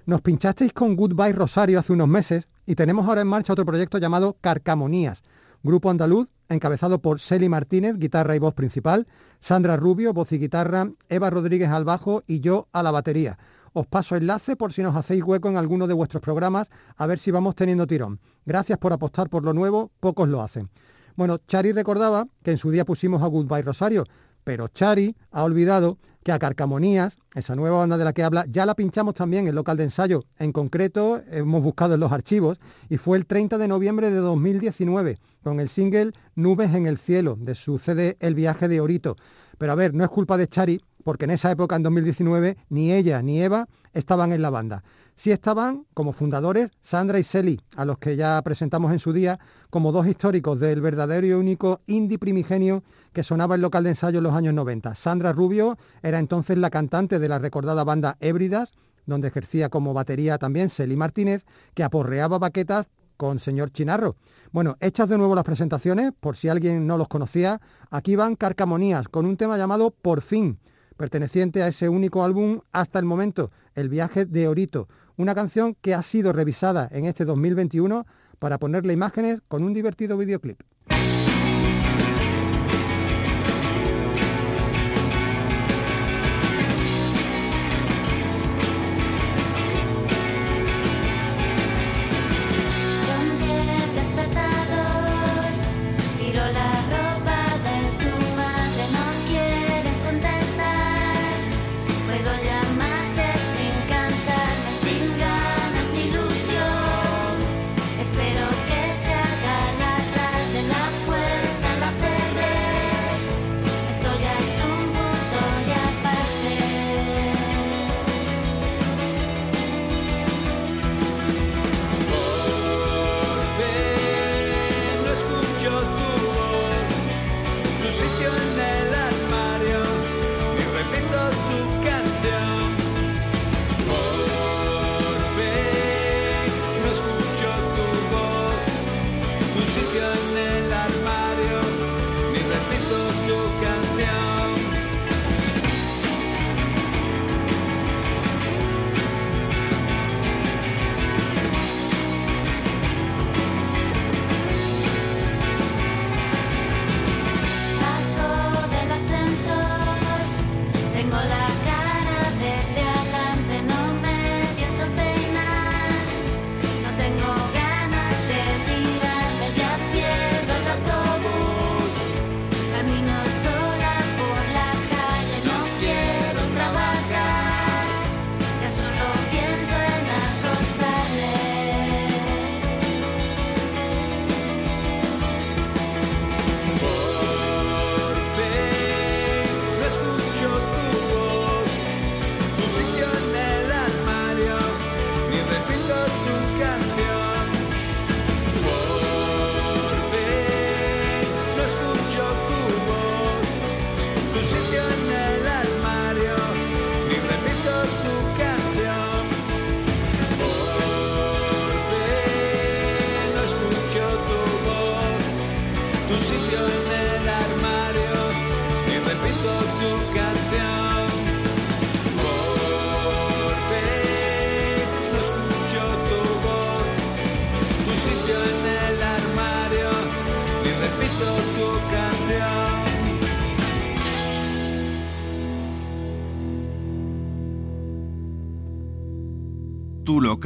Nos 0.06 0.20
pinchasteis 0.20 0.72
con 0.72 0.94
Goodbye 0.94 1.32
Rosario 1.32 1.80
hace 1.80 1.92
unos 1.92 2.06
meses 2.06 2.44
y 2.64 2.76
tenemos 2.76 3.08
ahora 3.08 3.22
en 3.22 3.26
marcha 3.26 3.52
otro 3.52 3.66
proyecto 3.66 3.98
llamado 3.98 4.36
Carcamonías, 4.40 5.24
grupo 5.64 5.90
andaluz 5.90 6.28
encabezado 6.48 7.00
por 7.00 7.18
Celi 7.18 7.48
Martínez, 7.48 7.98
guitarra 7.98 8.36
y 8.36 8.38
voz 8.38 8.54
principal, 8.54 9.06
Sandra 9.40 9.76
Rubio, 9.76 10.12
voz 10.12 10.30
y 10.30 10.38
guitarra, 10.38 10.92
Eva 11.08 11.28
Rodríguez 11.28 11.70
al 11.70 11.84
bajo 11.84 12.22
y 12.28 12.38
yo 12.38 12.68
a 12.70 12.84
la 12.84 12.92
batería. 12.92 13.36
Os 13.72 13.88
paso 13.88 14.14
enlace 14.14 14.54
por 14.54 14.72
si 14.72 14.80
nos 14.80 14.94
hacéis 14.94 15.24
hueco 15.24 15.48
en 15.48 15.56
alguno 15.56 15.88
de 15.88 15.94
vuestros 15.94 16.22
programas, 16.22 16.70
a 16.96 17.06
ver 17.06 17.18
si 17.18 17.32
vamos 17.32 17.56
teniendo 17.56 17.88
tirón. 17.88 18.20
Gracias 18.44 18.78
por 18.78 18.92
apostar 18.92 19.28
por 19.28 19.42
lo 19.42 19.54
nuevo, 19.54 19.90
pocos 19.98 20.28
lo 20.28 20.40
hacen. 20.40 20.70
Bueno, 21.16 21.38
Chari 21.48 21.72
recordaba 21.72 22.26
que 22.44 22.52
en 22.52 22.58
su 22.58 22.70
día 22.70 22.84
pusimos 22.84 23.22
a 23.24 23.26
Goodbye 23.26 23.62
Rosario, 23.62 24.04
pero 24.44 24.68
Chari 24.68 25.16
ha 25.32 25.42
olvidado 25.42 25.98
que 26.26 26.32
a 26.32 26.40
Carcamonías, 26.40 27.18
esa 27.36 27.54
nueva 27.54 27.78
banda 27.78 27.96
de 27.96 28.04
la 28.04 28.12
que 28.12 28.24
habla, 28.24 28.46
ya 28.48 28.66
la 28.66 28.74
pinchamos 28.74 29.14
también 29.14 29.46
en 29.46 29.54
local 29.54 29.76
de 29.76 29.84
ensayo. 29.84 30.24
En 30.40 30.50
concreto, 30.50 31.22
hemos 31.30 31.62
buscado 31.62 31.94
en 31.94 32.00
los 32.00 32.10
archivos 32.10 32.58
y 32.88 32.96
fue 32.96 33.16
el 33.16 33.26
30 33.26 33.58
de 33.58 33.68
noviembre 33.68 34.10
de 34.10 34.16
2019 34.16 35.18
con 35.44 35.60
el 35.60 35.68
single 35.68 36.10
Nubes 36.34 36.74
en 36.74 36.88
el 36.88 36.98
cielo 36.98 37.36
de 37.38 37.54
su 37.54 37.78
CD 37.78 38.16
El 38.18 38.34
viaje 38.34 38.66
de 38.66 38.80
Orito. 38.80 39.14
Pero 39.56 39.70
a 39.70 39.76
ver, 39.76 39.94
no 39.94 40.02
es 40.02 40.10
culpa 40.10 40.36
de 40.36 40.48
Chari, 40.48 40.80
porque 41.04 41.26
en 41.26 41.30
esa 41.30 41.52
época, 41.52 41.76
en 41.76 41.84
2019, 41.84 42.56
ni 42.70 42.92
ella 42.92 43.22
ni 43.22 43.40
Eva 43.40 43.68
estaban 43.92 44.32
en 44.32 44.42
la 44.42 44.50
banda. 44.50 44.82
Sí 45.18 45.32
estaban 45.32 45.86
como 45.94 46.12
fundadores 46.12 46.70
Sandra 46.82 47.18
y 47.18 47.24
Celi, 47.24 47.58
a 47.74 47.86
los 47.86 47.96
que 47.96 48.16
ya 48.16 48.40
presentamos 48.42 48.92
en 48.92 48.98
su 48.98 49.14
día 49.14 49.40
como 49.70 49.90
dos 49.90 50.06
históricos 50.06 50.60
del 50.60 50.82
verdadero 50.82 51.26
y 51.26 51.32
único 51.32 51.80
indie 51.86 52.18
primigenio 52.18 52.84
que 53.14 53.22
sonaba 53.22 53.54
en 53.54 53.62
local 53.62 53.84
de 53.84 53.90
ensayo 53.90 54.18
en 54.18 54.24
los 54.24 54.34
años 54.34 54.52
90. 54.52 54.94
Sandra 54.94 55.32
Rubio 55.32 55.78
era 56.02 56.18
entonces 56.18 56.58
la 56.58 56.68
cantante 56.68 57.18
de 57.18 57.30
la 57.30 57.38
recordada 57.38 57.82
banda 57.82 58.18
Hébridas, 58.20 58.74
donde 59.06 59.28
ejercía 59.28 59.70
como 59.70 59.94
batería 59.94 60.36
también 60.36 60.68
Celi 60.68 60.96
Martínez, 60.96 61.46
que 61.72 61.82
aporreaba 61.82 62.38
baquetas 62.38 62.90
con 63.16 63.38
señor 63.38 63.70
Chinarro. 63.70 64.16
Bueno, 64.52 64.76
hechas 64.80 65.08
de 65.08 65.16
nuevo 65.16 65.34
las 65.34 65.44
presentaciones, 65.44 66.12
por 66.20 66.36
si 66.36 66.50
alguien 66.50 66.86
no 66.86 66.98
los 66.98 67.08
conocía, 67.08 67.62
aquí 67.90 68.16
van 68.16 68.36
Carcamonías 68.36 69.08
con 69.08 69.24
un 69.24 69.38
tema 69.38 69.56
llamado 69.56 69.92
Por 69.92 70.20
fin, 70.20 70.58
perteneciente 70.98 71.62
a 71.62 71.68
ese 71.68 71.88
único 71.88 72.22
álbum 72.22 72.60
hasta 72.72 72.98
el 72.98 73.06
momento, 73.06 73.50
El 73.76 73.90
viaje 73.90 74.24
de 74.24 74.48
Orito, 74.48 74.88
una 75.16 75.34
canción 75.34 75.76
que 75.80 75.94
ha 75.94 76.02
sido 76.02 76.32
revisada 76.32 76.88
en 76.90 77.04
este 77.04 77.26
2021 77.26 78.06
para 78.38 78.58
ponerle 78.58 78.94
imágenes 78.94 79.40
con 79.48 79.62
un 79.62 79.74
divertido 79.74 80.16
videoclip. 80.16 80.60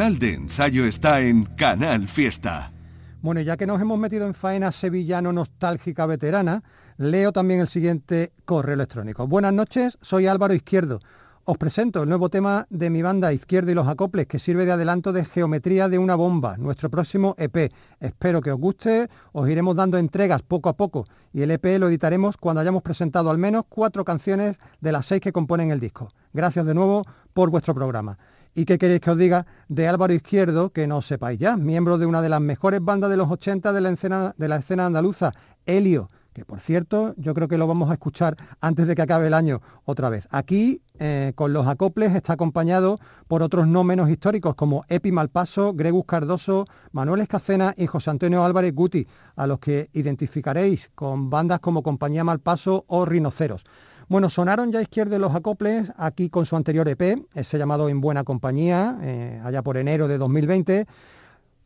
Local 0.01 0.19
de 0.19 0.33
ensayo 0.33 0.87
está 0.87 1.21
en 1.21 1.45
Canal 1.45 2.09
Fiesta. 2.09 2.73
Bueno, 3.21 3.43
ya 3.43 3.59
que 3.59 3.67
nos 3.67 3.83
hemos 3.83 3.99
metido 3.99 4.27
en 4.27 4.33
faena 4.33 4.73
sevillano 4.73 5.31
nostálgica 5.31 6.07
veterana, 6.07 6.63
leo 6.97 7.33
también 7.33 7.61
el 7.61 7.69
siguiente 7.69 8.33
correo 8.47 8.77
electrónico. 8.77 9.27
Buenas 9.27 9.53
noches, 9.53 9.99
soy 10.01 10.27
Álvaro 10.27 10.55
Izquierdo. 10.55 11.01
Os 11.45 11.59
presento 11.59 12.03
el 12.03 12.09
nuevo 12.09 12.31
tema 12.31 12.67
de 12.71 12.89
mi 12.89 13.03
banda 13.03 13.35
Izquierdo 13.35 13.73
y 13.73 13.75
los 13.75 13.89
Acoples, 13.89 14.27
que 14.27 14.39
sirve 14.39 14.65
de 14.65 14.73
adelanto 14.73 15.13
de 15.13 15.27
Geometría 15.27 15.91
de 15.91 15.99
una 15.99 16.15
bomba, 16.15 16.57
nuestro 16.57 16.89
próximo 16.89 17.35
EP. 17.37 17.71
Espero 18.01 18.41
que 18.41 18.53
os 18.53 18.59
guste, 18.59 19.07
os 19.33 19.51
iremos 19.51 19.77
dando 19.77 19.99
entregas 19.99 20.41
poco 20.41 20.71
a 20.71 20.79
poco 20.79 21.05
y 21.35 21.43
el 21.43 21.51
EP 21.51 21.79
lo 21.79 21.89
editaremos 21.89 22.39
cuando 22.39 22.63
hayamos 22.63 22.83
presentado 22.83 23.31
al 23.31 23.37
menos 23.37 23.65
cuatro 23.69 24.03
canciones 24.07 24.57
de 24.81 24.93
las 24.93 25.05
seis 25.05 25.21
que 25.21 25.33
componen 25.33 25.71
el 25.71 25.81
disco. 25.81 26.09
Gracias 26.33 26.65
de 26.65 26.73
nuevo 26.73 27.05
por 27.35 27.51
vuestro 27.51 27.75
programa. 27.75 28.17
¿Y 28.55 28.65
qué 28.65 28.79
queréis 28.79 29.01
que 29.01 29.11
os 29.11 29.19
diga 29.19 29.47
de 29.69 29.87
Álvaro 29.87 30.13
Izquierdo, 30.13 30.71
que 30.71 30.87
no 30.87 31.03
sepáis 31.03 31.39
ya? 31.39 31.57
Miembro 31.57 31.99
de 31.99 32.07
una 32.07 32.21
de 32.21 32.29
las 32.29 32.41
mejores 32.41 32.83
bandas 32.83 33.09
de 33.11 33.17
los 33.17 33.31
80 33.31 33.73
de 33.73 33.81
la 33.81 33.91
escena, 33.91 34.35
de 34.37 34.49
la 34.49 34.57
escena 34.57 34.87
andaluza, 34.87 35.33
Helio, 35.67 36.09
que 36.33 36.45
por 36.45 36.59
cierto 36.59 37.15
yo 37.17 37.33
creo 37.33 37.47
que 37.47 37.59
lo 37.59 37.69
vamos 37.69 37.91
a 37.91 37.95
escuchar 37.95 38.37
antes 38.61 38.89
de 38.89 38.97
que 38.97 39.03
acabe 39.03 39.29
el 39.29 39.35
año 39.35 39.61
otra 39.85 40.11
vez. 40.11 40.27
Aquí, 40.33 40.83
eh, 40.99 41.33
con 41.37 41.53
los 41.53 41.69
acoples, 41.69 42.13
está 42.15 42.33
acompañado 42.33 42.97
por 43.29 43.43
otros 43.43 43.69
no 43.69 43.85
menos 43.85 44.11
históricos 44.11 44.57
como 44.57 44.85
Epi 44.89 45.13
Malpaso, 45.13 45.73
Gregus 45.73 46.05
Cardoso, 46.07 46.67
Manuel 46.91 47.21
Escacena 47.21 47.73
y 47.77 47.87
José 47.87 48.11
Antonio 48.11 48.45
Álvarez 48.45 48.75
Guti, 48.75 49.07
a 49.37 49.47
los 49.47 49.61
que 49.61 49.91
identificaréis 49.93 50.91
con 50.97 51.31
bandas 51.31 51.61
como 51.61 51.85
Compañía 51.85 52.25
Malpaso 52.25 52.85
o 52.89 53.05
Rinoceros. 53.05 53.65
Bueno, 54.11 54.29
sonaron 54.29 54.73
ya 54.73 54.83
izquierdo 54.83 55.17
los 55.21 55.37
acoples 55.37 55.93
aquí 55.97 56.31
con 56.31 56.45
su 56.45 56.57
anterior 56.57 56.89
EP, 56.89 57.29
ese 57.33 57.59
llamado 57.59 57.89
En 57.89 58.01
Buena 58.01 58.25
Compañía, 58.25 58.99
eh, 59.03 59.41
allá 59.45 59.63
por 59.63 59.77
enero 59.77 60.09
de 60.09 60.19
2020. 60.19 60.85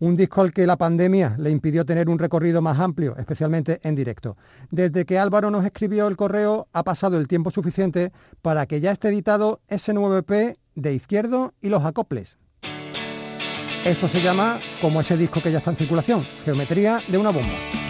Un 0.00 0.14
disco 0.14 0.42
al 0.42 0.52
que 0.52 0.66
la 0.66 0.76
pandemia 0.76 1.36
le 1.38 1.48
impidió 1.48 1.86
tener 1.86 2.10
un 2.10 2.18
recorrido 2.18 2.60
más 2.60 2.78
amplio, 2.78 3.16
especialmente 3.16 3.80
en 3.82 3.94
directo. 3.94 4.36
Desde 4.70 5.06
que 5.06 5.18
Álvaro 5.18 5.50
nos 5.50 5.64
escribió 5.64 6.06
el 6.06 6.18
correo 6.18 6.68
ha 6.74 6.82
pasado 6.82 7.16
el 7.16 7.28
tiempo 7.28 7.50
suficiente 7.50 8.12
para 8.42 8.66
que 8.66 8.78
ya 8.78 8.92
esté 8.92 9.08
editado 9.08 9.60
ese 9.66 9.94
nuevo 9.94 10.14
EP 10.14 10.54
de 10.74 10.92
Izquierdo 10.92 11.54
y 11.62 11.70
los 11.70 11.82
acoples. 11.82 12.36
Esto 13.86 14.06
se 14.06 14.20
llama, 14.20 14.60
como 14.82 15.00
ese 15.00 15.16
disco 15.16 15.40
que 15.42 15.50
ya 15.50 15.58
está 15.58 15.70
en 15.70 15.76
circulación, 15.76 16.22
Geometría 16.44 17.00
de 17.08 17.16
una 17.16 17.30
bomba. 17.30 17.83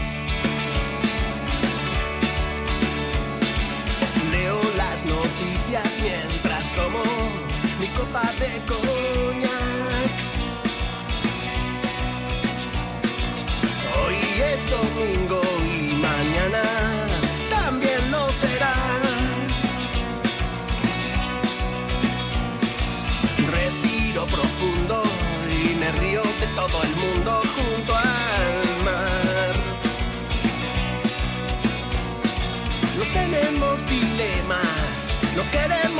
De 8.15 8.63
coñac. 8.69 10.11
Hoy 13.99 14.19
es 14.41 14.71
domingo 14.71 15.43
y 15.65 15.95
mañana 15.97 16.63
también 17.51 18.13
lo 18.13 18.33
será. 18.33 18.75
Respiro 23.51 24.27
profundo 24.27 25.03
y 25.51 25.75
me 25.75 25.91
río 25.99 26.23
de 26.39 26.47
todo 26.55 26.85
el 26.85 26.95
mundo 26.95 27.43
junto 27.57 27.97
al 27.97 28.85
mar. 28.85 29.55
No 32.97 33.05
tenemos 33.13 33.85
dilemas, 33.87 35.19
no 35.35 35.43
queremos 35.51 35.94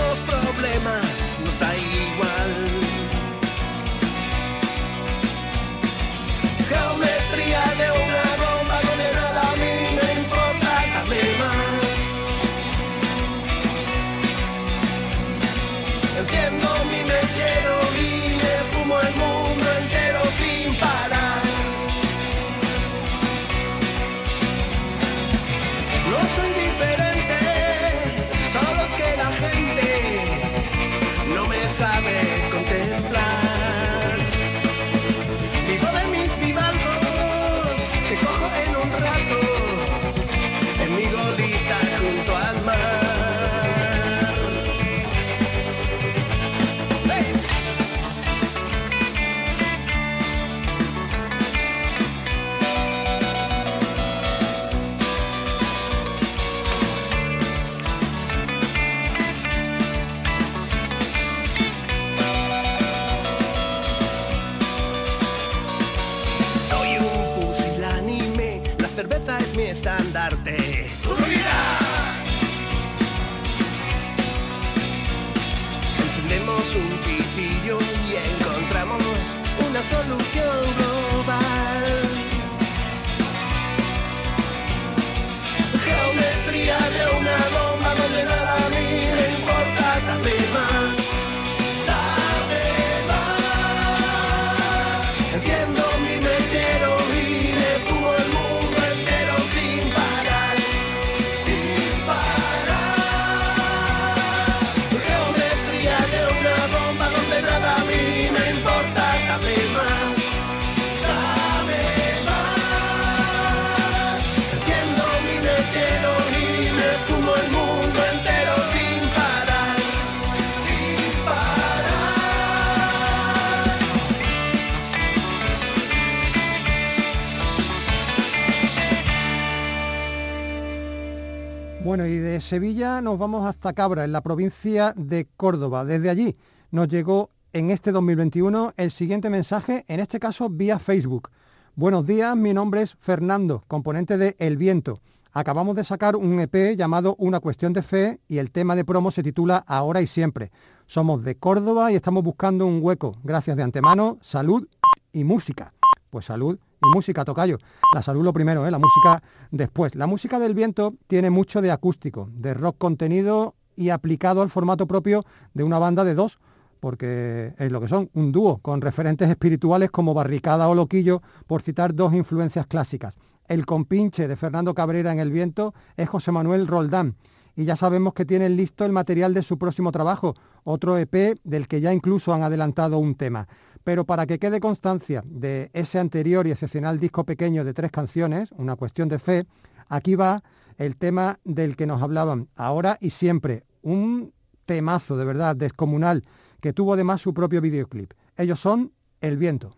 Sevilla 132.55 133.01
nos 133.01 133.19
vamos 133.19 133.45
hasta 133.45 133.73
Cabra, 133.73 134.05
en 134.05 134.13
la 134.13 134.21
provincia 134.21 134.95
de 134.97 135.27
Córdoba. 135.37 135.85
Desde 135.85 136.09
allí 136.09 136.37
nos 136.71 136.87
llegó 136.87 137.31
en 137.53 137.73
este 137.73 137.91
2021 137.91 138.75
el 138.77 138.93
siguiente 138.93 139.29
mensaje, 139.29 139.85
en 139.89 139.99
este 139.99 140.21
caso 140.21 140.49
vía 140.49 140.79
Facebook. 140.79 141.31
Buenos 141.75 142.07
días, 142.07 142.37
mi 142.37 142.55
nombre 142.55 142.83
es 142.83 142.95
Fernando, 142.95 143.65
componente 143.67 144.17
de 144.19 144.37
El 144.39 144.57
Viento. 144.57 145.01
Acabamos 145.33 145.75
de 145.75 145.83
sacar 145.83 146.15
un 146.15 146.39
EP 146.39 146.77
llamado 146.77 147.17
Una 147.19 147.41
cuestión 147.41 147.73
de 147.73 147.83
fe 147.83 148.21
y 148.29 148.39
el 148.39 148.53
tema 148.53 148.77
de 148.77 148.85
promo 148.85 149.11
se 149.11 149.25
titula 149.25 149.57
Ahora 149.67 150.01
y 150.01 150.07
siempre. 150.07 150.53
Somos 150.87 151.25
de 151.25 151.35
Córdoba 151.35 151.91
y 151.91 151.97
estamos 151.97 152.23
buscando 152.23 152.67
un 152.67 152.79
hueco. 152.81 153.17
Gracias 153.25 153.57
de 153.57 153.65
antemano, 153.65 154.19
salud 154.21 154.69
y 155.13 155.25
música. 155.25 155.75
Pues 156.09 156.27
salud 156.27 156.61
y 156.85 156.95
música, 156.95 157.25
tocayo. 157.25 157.59
La 157.95 158.03
salud 158.03 158.23
lo 158.23 158.33
primero, 158.33 158.67
¿eh? 158.67 158.71
la 158.71 158.79
música 158.79 159.23
después. 159.51 159.95
La 159.95 160.07
música 160.07 160.39
del 160.39 160.55
viento 160.55 160.95
tiene 161.07 161.31
mucho 161.31 161.63
de 161.63 161.71
acústico, 161.71 162.29
de 162.33 162.55
rock 162.55 162.77
contenido 162.79 163.55
y 163.77 163.91
aplicado 163.91 164.43
al 164.43 164.51
formato 164.51 164.87
propio 164.87 165.25
de 165.53 165.65
una 165.65 165.79
banda 165.79 166.05
de 166.05 166.15
dos, 166.15 166.39
porque 166.81 167.55
es 167.59 167.73
lo 167.73 167.81
que 167.81 167.89
son, 167.89 168.11
un 168.15 168.31
dúo 168.31 168.59
con 168.59 168.81
referentes 168.81 169.29
espirituales 169.29 169.91
como 169.91 170.15
Barricada 170.15 170.69
o 170.69 170.75
Loquillo, 170.75 171.23
por 171.47 171.63
citar 171.63 171.95
dos 171.95 172.13
influencias 172.13 172.67
clásicas. 172.67 173.17
El 173.47 173.67
compinche 173.67 174.29
de 174.29 174.37
Fernando 174.37 174.75
Cabrera 174.75 175.13
en 175.13 175.19
el 175.19 175.31
viento 175.31 175.75
es 175.97 176.09
José 176.09 176.33
Manuel 176.33 176.67
Roldán. 176.67 177.17
Y 177.57 177.65
ya 177.65 177.77
sabemos 177.77 178.15
que 178.15 178.25
tienen 178.25 178.57
listo 178.57 178.85
el 178.85 178.93
material 178.93 179.33
de 179.33 179.43
su 179.43 179.59
próximo 179.59 179.93
trabajo, 179.93 180.35
otro 180.65 180.99
EP 180.99 181.39
del 181.45 181.69
que 181.69 181.81
ya 181.81 181.93
incluso 181.93 182.35
han 182.35 182.43
adelantado 182.43 182.99
un 182.99 183.15
tema. 183.15 183.47
Pero 183.85 184.05
para 184.05 184.27
que 184.27 184.39
quede 184.39 184.61
constancia 184.61 185.23
de 185.27 185.71
ese 185.75 185.99
anterior 185.99 186.47
y 186.47 186.51
excepcional 186.51 186.99
disco 186.99 187.25
pequeño 187.25 187.65
de 187.65 187.75
tres 187.75 187.91
canciones, 187.91 188.51
una 188.53 188.77
cuestión 188.77 189.09
de 189.09 189.19
fe, 189.19 189.47
aquí 189.89 190.15
va 190.15 190.43
el 190.79 190.97
tema 190.97 191.39
del 191.45 191.77
que 191.77 191.87
nos 191.87 192.03
hablaban 192.03 192.49
ahora 192.57 192.99
y 193.01 193.11
siempre, 193.11 193.65
un 193.83 194.33
temazo 194.65 195.17
de 195.17 195.25
verdad 195.27 195.55
descomunal 195.55 196.25
que 196.61 196.73
tuvo 196.73 196.95
además 196.95 197.21
su 197.21 197.35
propio 197.35 197.61
videoclip. 197.61 198.13
Ellos 198.37 198.59
son 198.59 198.93
El 199.21 199.37
Viento. 199.37 199.77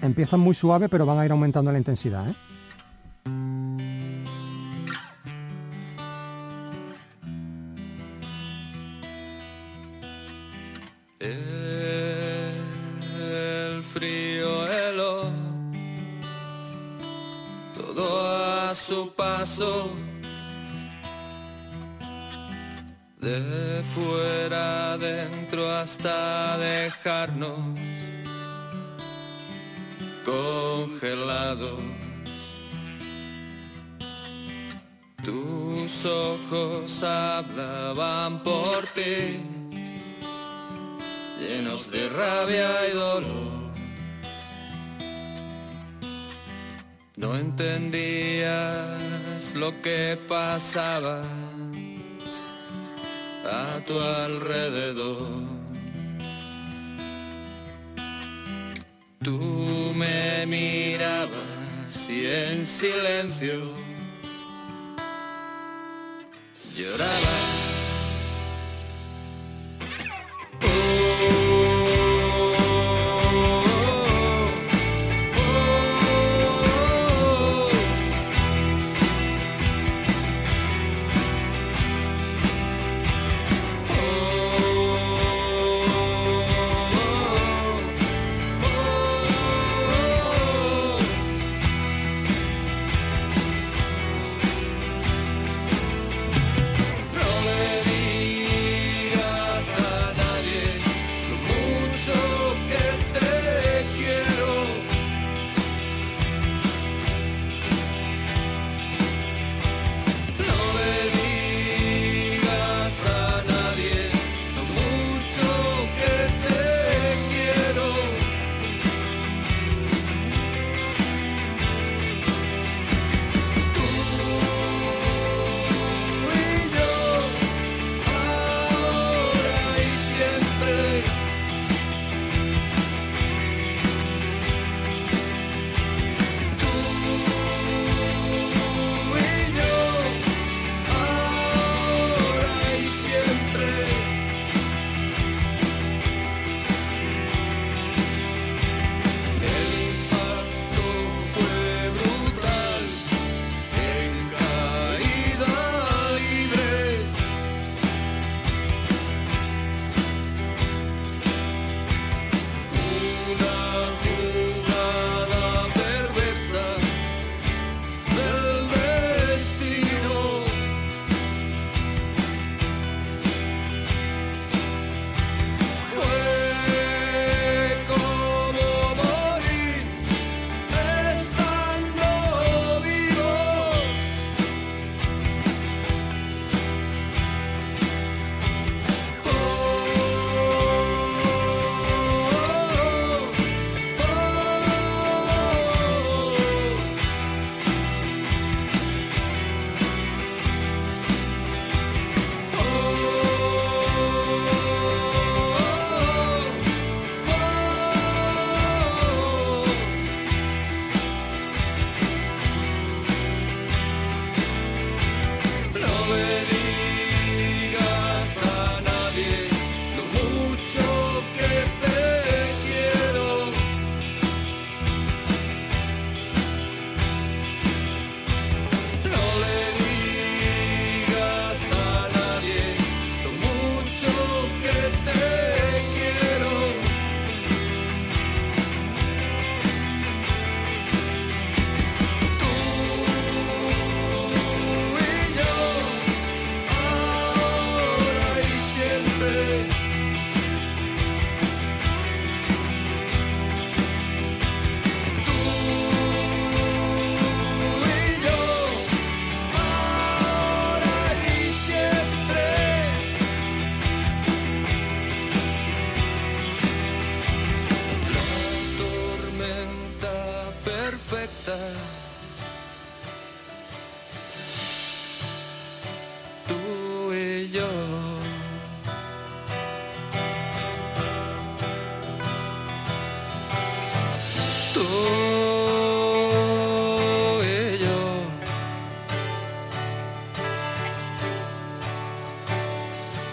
Empiezan 0.00 0.40
muy 0.40 0.54
suave 0.54 0.88
pero 0.88 1.04
van 1.04 1.18
a 1.18 1.24
ir 1.26 1.32
aumentando 1.32 1.72
la 1.72 1.78
intensidad. 1.78 2.30
¿eh? 2.30 2.34
Todo 17.74 18.68
a 18.68 18.74
su 18.74 19.12
paso 19.14 19.90
de 23.20 23.82
fuera 23.94 24.92
adentro 24.94 25.70
hasta 25.70 26.56
dejarnos 26.58 27.58
congelados. 30.24 31.80
Tus 35.22 36.04
ojos 36.06 37.02
hablaban 37.02 38.38
por 38.38 38.86
ti 38.94 39.42
llenos 41.38 41.90
de 41.90 42.08
rabia 42.08 42.70
y 42.88 42.96
dolor. 42.96 43.59
No 47.20 47.36
entendías 47.36 48.88
lo 49.54 49.78
que 49.82 50.18
pasaba 50.26 51.22
a 53.44 53.80
tu 53.86 54.00
alrededor. 54.00 55.28
Tú 59.22 59.92
me 59.94 60.46
mirabas 60.46 62.08
y 62.08 62.24
en 62.24 62.64
silencio 62.64 63.70
llorabas. 66.74 67.79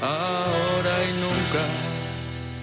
Ahora 0.01 0.91
y 1.05 1.13
nunca. 1.19 1.65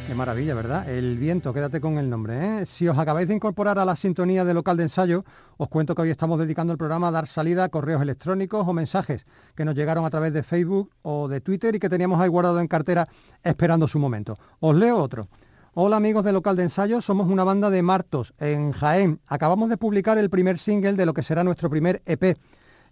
Qué 0.07 0.15
maravilla, 0.15 0.55
¿verdad? 0.55 0.89
El 0.89 1.19
viento, 1.19 1.53
quédate 1.53 1.81
con 1.81 1.99
el 1.99 2.09
nombre. 2.09 2.61
¿eh? 2.61 2.67
Si 2.67 2.87
os 2.87 2.97
acabáis 2.97 3.27
de 3.27 3.35
incorporar 3.35 3.79
a 3.79 3.85
la 3.85 3.97
sintonía 3.97 4.45
de 4.45 4.55
local 4.55 4.77
de 4.77 4.85
ensayo, 4.85 5.25
os 5.57 5.69
cuento 5.69 5.95
que 5.95 6.03
hoy 6.03 6.11
estamos 6.11 6.39
dedicando 6.39 6.73
el 6.73 6.79
programa 6.79 7.09
a 7.09 7.11
dar 7.11 7.27
salida 7.27 7.65
a 7.65 7.69
correos 7.71 8.03
electrónicos 8.03 8.69
o 8.69 8.73
mensajes 8.73 9.25
que 9.57 9.65
nos 9.65 9.75
llegaron 9.75 10.05
a 10.05 10.11
través 10.11 10.33
de 10.33 10.45
Facebook 10.45 10.91
o 11.03 11.27
de 11.27 11.41
Twitter 11.41 11.75
y 11.75 11.81
que 11.81 11.89
teníamos 11.89 12.21
ahí 12.21 12.29
guardado 12.29 12.61
en 12.61 12.69
cartera 12.69 13.09
esperando 13.43 13.89
su 13.89 13.99
momento. 13.99 14.39
Os 14.61 14.77
leo 14.77 14.99
otro. 14.99 15.27
Hola 15.73 15.97
amigos 15.97 16.25
de 16.25 16.33
local 16.33 16.55
de 16.55 16.63
ensayo, 16.63 17.01
somos 17.01 17.29
una 17.29 17.43
banda 17.43 17.69
de 17.69 17.83
Martos 17.83 18.33
en 18.39 18.71
Jaén. 18.71 19.19
Acabamos 19.27 19.69
de 19.71 19.77
publicar 19.77 20.19
el 20.19 20.31
primer 20.31 20.59
single 20.59 20.93
de 20.93 21.07
lo 21.07 21.15
que 21.15 21.25
será 21.25 21.43
nuestro 21.43 21.69
primer 21.69 22.01
EP. 22.07 22.37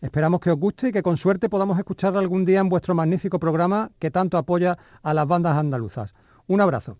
Esperamos 0.02 0.40
que 0.40 0.50
os 0.50 0.58
guste 0.58 0.88
y 0.88 0.92
que 0.92 1.00
con 1.00 1.16
suerte 1.16 1.48
podamos 1.48 1.78
escucharlo 1.78 2.18
algún 2.18 2.44
día 2.44 2.58
en 2.58 2.68
vuestro 2.68 2.92
magnífico 2.92 3.38
programa 3.38 3.92
que 4.00 4.10
tanto 4.10 4.36
apoya 4.36 4.76
a 5.00 5.14
las 5.14 5.28
bandas 5.28 5.56
andaluzas. 5.56 6.12
Un 6.48 6.60
abrazo. 6.60 6.98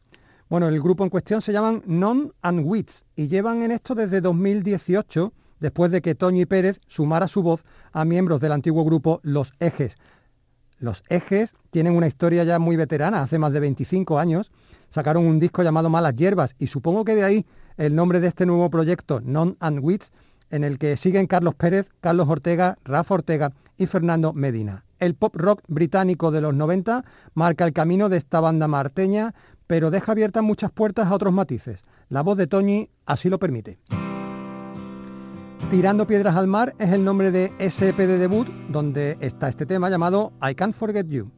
Bueno, 0.48 0.68
el 0.68 0.80
grupo 0.80 1.02
en 1.02 1.10
cuestión 1.10 1.42
se 1.42 1.52
llaman 1.52 1.82
Non 1.84 2.32
and 2.42 2.60
Wits 2.64 3.04
y 3.16 3.26
llevan 3.26 3.62
en 3.62 3.72
esto 3.72 3.96
desde 3.96 4.20
2018, 4.20 5.32
después 5.58 5.90
de 5.90 6.00
que 6.00 6.14
Toñi 6.14 6.46
Pérez 6.46 6.78
sumara 6.86 7.26
su 7.26 7.42
voz 7.42 7.64
a 7.90 8.04
miembros 8.04 8.40
del 8.40 8.52
antiguo 8.52 8.84
grupo 8.84 9.18
Los 9.24 9.52
Ejes. 9.58 9.96
Los 10.78 11.02
Ejes 11.08 11.54
tienen 11.70 11.96
una 11.96 12.06
historia 12.06 12.44
ya 12.44 12.60
muy 12.60 12.76
veterana, 12.76 13.22
hace 13.22 13.36
más 13.36 13.52
de 13.52 13.58
25 13.58 14.16
años. 14.20 14.52
Sacaron 14.90 15.26
un 15.26 15.40
disco 15.40 15.64
llamado 15.64 15.90
Malas 15.90 16.14
Hierbas 16.14 16.54
y 16.56 16.68
supongo 16.68 17.04
que 17.04 17.16
de 17.16 17.24
ahí 17.24 17.46
el 17.76 17.96
nombre 17.96 18.20
de 18.20 18.28
este 18.28 18.46
nuevo 18.46 18.70
proyecto, 18.70 19.20
Non 19.24 19.56
and 19.58 19.80
Wits, 19.82 20.12
en 20.52 20.62
el 20.62 20.78
que 20.78 20.96
siguen 20.96 21.26
Carlos 21.26 21.56
Pérez, 21.56 21.90
Carlos 22.00 22.28
Ortega, 22.28 22.78
Rafa 22.84 23.14
Ortega 23.14 23.52
y 23.76 23.86
Fernando 23.86 24.32
Medina. 24.32 24.84
El 25.00 25.16
pop 25.16 25.34
rock 25.34 25.62
británico 25.66 26.30
de 26.30 26.40
los 26.40 26.54
90 26.54 27.04
marca 27.34 27.64
el 27.64 27.72
camino 27.72 28.08
de 28.08 28.18
esta 28.18 28.38
banda 28.38 28.68
marteña, 28.68 29.34
pero 29.66 29.90
deja 29.90 30.12
abiertas 30.12 30.44
muchas 30.44 30.70
puertas 30.70 31.08
a 31.08 31.14
otros 31.14 31.32
matices. 31.32 31.80
La 32.08 32.22
voz 32.22 32.36
de 32.36 32.46
Toñi 32.46 32.88
así 33.06 33.28
lo 33.28 33.40
permite. 33.40 33.80
Tirando 35.70 36.06
piedras 36.06 36.36
al 36.36 36.46
mar 36.46 36.74
es 36.78 36.92
el 36.92 37.04
nombre 37.04 37.30
de 37.30 37.52
ese 37.58 37.88
EP 37.88 37.96
de 37.96 38.18
debut 38.18 38.46
donde 38.68 39.16
está 39.20 39.48
este 39.48 39.64
tema 39.64 39.88
llamado 39.88 40.32
I 40.42 40.54
Can't 40.54 40.74
Forget 40.74 41.08
You. 41.08 41.32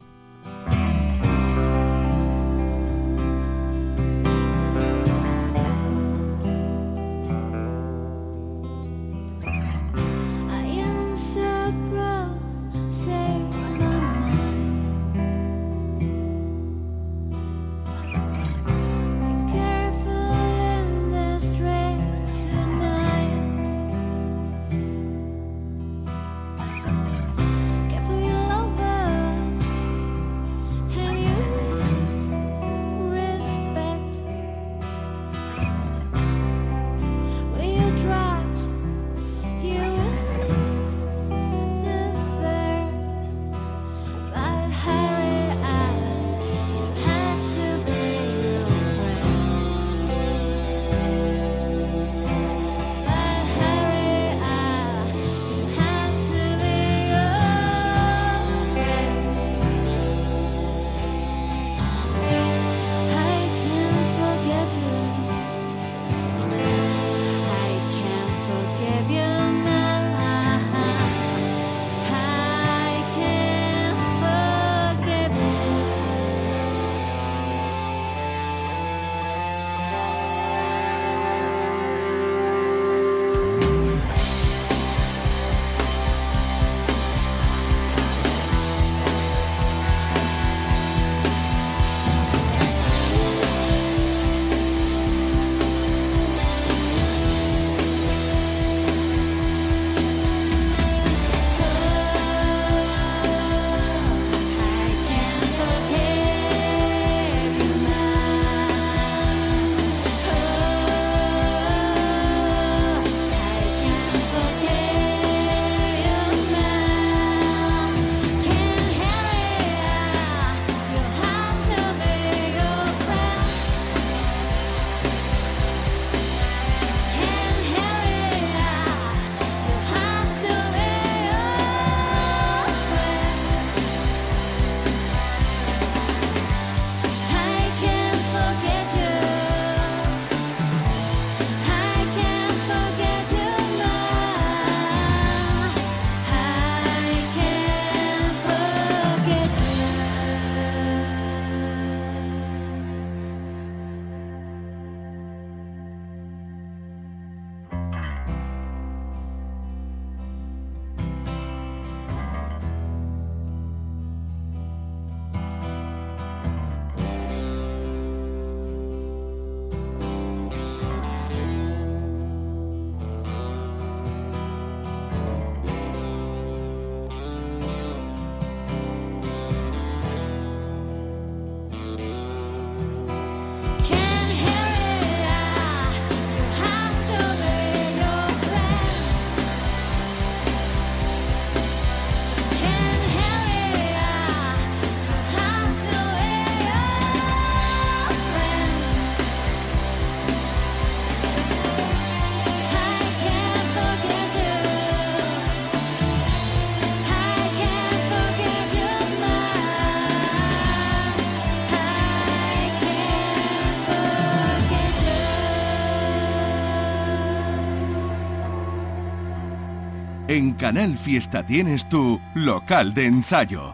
Canal 220.59 220.97
Fiesta 220.97 221.45
tienes 221.45 221.89
tu 221.89 222.17
local 222.33 222.93
de 222.93 223.05
ensayo. 223.05 223.73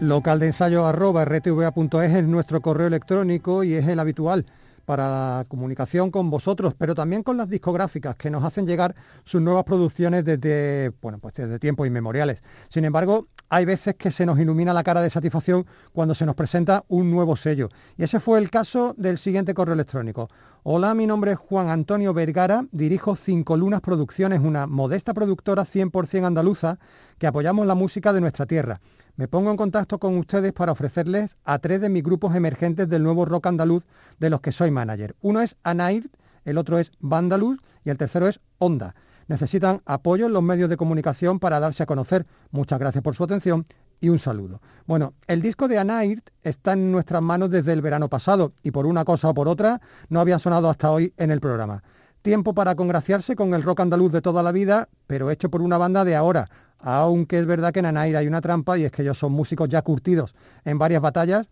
Local 0.00 0.38
de 0.38 0.46
ensayo 0.46 0.84
arroba 0.84 1.24
rtva.es 1.24 2.12
es 2.12 2.24
nuestro 2.24 2.60
correo 2.60 2.88
electrónico 2.88 3.64
y 3.64 3.72
es 3.72 3.88
el 3.88 3.98
habitual 3.98 4.44
para 4.84 5.44
comunicación 5.48 6.10
con 6.10 6.28
vosotros, 6.28 6.74
pero 6.76 6.94
también 6.94 7.22
con 7.22 7.38
las 7.38 7.48
discográficas 7.48 8.16
que 8.16 8.28
nos 8.28 8.44
hacen 8.44 8.66
llegar 8.66 8.94
sus 9.24 9.40
nuevas 9.40 9.64
producciones 9.64 10.26
desde, 10.26 10.92
bueno, 11.00 11.18
pues 11.20 11.34
desde 11.34 11.58
tiempos 11.58 11.86
inmemoriales. 11.86 12.42
Sin 12.68 12.84
embargo, 12.84 13.28
hay 13.48 13.64
veces 13.64 13.94
que 13.96 14.10
se 14.10 14.26
nos 14.26 14.38
ilumina 14.38 14.72
la 14.72 14.82
cara 14.82 15.00
de 15.00 15.10
satisfacción 15.10 15.66
cuando 15.92 16.14
se 16.14 16.26
nos 16.26 16.34
presenta 16.34 16.84
un 16.88 17.10
nuevo 17.10 17.36
sello. 17.36 17.68
Y 17.96 18.04
ese 18.04 18.20
fue 18.20 18.38
el 18.38 18.50
caso 18.50 18.94
del 18.96 19.18
siguiente 19.18 19.54
correo 19.54 19.74
electrónico. 19.74 20.28
Hola, 20.62 20.94
mi 20.94 21.06
nombre 21.06 21.32
es 21.32 21.38
Juan 21.38 21.68
Antonio 21.68 22.14
Vergara, 22.14 22.64
dirijo 22.72 23.16
Cinco 23.16 23.56
Lunas 23.56 23.80
Producciones, 23.80 24.40
una 24.40 24.66
modesta 24.66 25.12
productora 25.12 25.64
100% 25.64 26.24
andaluza 26.24 26.78
que 27.18 27.26
apoyamos 27.26 27.66
la 27.66 27.74
música 27.74 28.12
de 28.12 28.20
nuestra 28.20 28.46
tierra. 28.46 28.80
Me 29.16 29.28
pongo 29.28 29.50
en 29.50 29.56
contacto 29.56 29.98
con 29.98 30.18
ustedes 30.18 30.52
para 30.52 30.72
ofrecerles 30.72 31.36
a 31.44 31.58
tres 31.58 31.80
de 31.80 31.88
mis 31.88 32.02
grupos 32.02 32.34
emergentes 32.34 32.88
del 32.88 33.02
nuevo 33.02 33.24
rock 33.24 33.46
andaluz 33.46 33.84
de 34.18 34.30
los 34.30 34.40
que 34.40 34.52
soy 34.52 34.70
manager. 34.70 35.14
Uno 35.20 35.40
es 35.40 35.56
Anair, 35.62 36.10
el 36.44 36.58
otro 36.58 36.78
es 36.78 36.90
Vandaluz 36.98 37.58
y 37.84 37.90
el 37.90 37.98
tercero 37.98 38.26
es 38.26 38.40
Onda. 38.58 38.94
Necesitan 39.26 39.80
apoyo 39.86 40.26
en 40.26 40.32
los 40.32 40.42
medios 40.42 40.68
de 40.68 40.76
comunicación 40.76 41.38
para 41.38 41.60
darse 41.60 41.82
a 41.82 41.86
conocer. 41.86 42.26
Muchas 42.50 42.78
gracias 42.78 43.02
por 43.02 43.14
su 43.14 43.24
atención 43.24 43.64
y 44.00 44.08
un 44.08 44.18
saludo. 44.18 44.60
Bueno, 44.86 45.14
el 45.26 45.40
disco 45.40 45.68
de 45.68 45.78
Anair 45.78 46.22
está 46.42 46.74
en 46.74 46.92
nuestras 46.92 47.22
manos 47.22 47.50
desde 47.50 47.72
el 47.72 47.80
verano 47.80 48.08
pasado 48.08 48.52
y 48.62 48.70
por 48.70 48.86
una 48.86 49.04
cosa 49.04 49.30
o 49.30 49.34
por 49.34 49.48
otra 49.48 49.80
no 50.08 50.20
habían 50.20 50.40
sonado 50.40 50.68
hasta 50.68 50.90
hoy 50.90 51.14
en 51.16 51.30
el 51.30 51.40
programa. 51.40 51.82
Tiempo 52.22 52.54
para 52.54 52.74
congraciarse 52.74 53.36
con 53.36 53.54
el 53.54 53.62
rock 53.62 53.80
andaluz 53.80 54.12
de 54.12 54.22
toda 54.22 54.42
la 54.42 54.52
vida, 54.52 54.88
pero 55.06 55.30
hecho 55.30 55.50
por 55.50 55.62
una 55.62 55.78
banda 55.78 56.04
de 56.04 56.16
ahora, 56.16 56.48
aunque 56.78 57.38
es 57.38 57.46
verdad 57.46 57.72
que 57.72 57.80
en 57.80 57.86
Anair 57.86 58.16
hay 58.16 58.26
una 58.26 58.40
trampa 58.40 58.78
y 58.78 58.84
es 58.84 58.92
que 58.92 59.02
ellos 59.02 59.18
son 59.18 59.32
músicos 59.32 59.68
ya 59.68 59.82
curtidos 59.82 60.34
en 60.64 60.78
varias 60.78 61.02
batallas 61.02 61.48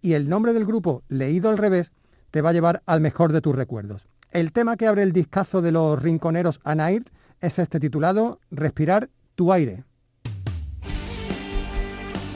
y 0.00 0.12
el 0.12 0.28
nombre 0.28 0.52
del 0.52 0.66
grupo, 0.66 1.02
leído 1.08 1.48
al 1.48 1.58
revés, 1.58 1.90
te 2.30 2.42
va 2.42 2.50
a 2.50 2.52
llevar 2.52 2.82
al 2.86 3.00
mejor 3.00 3.32
de 3.32 3.40
tus 3.40 3.54
recuerdos. 3.54 4.06
El 4.30 4.52
tema 4.52 4.76
que 4.76 4.86
abre 4.86 5.02
el 5.02 5.12
discazo 5.12 5.62
de 5.62 5.72
los 5.72 6.02
rinconeros 6.02 6.60
Anair 6.62 7.04
es 7.40 7.58
este 7.58 7.80
titulado 7.80 8.40
Respirar 8.50 9.08
tu 9.34 9.50
aire. 9.54 9.84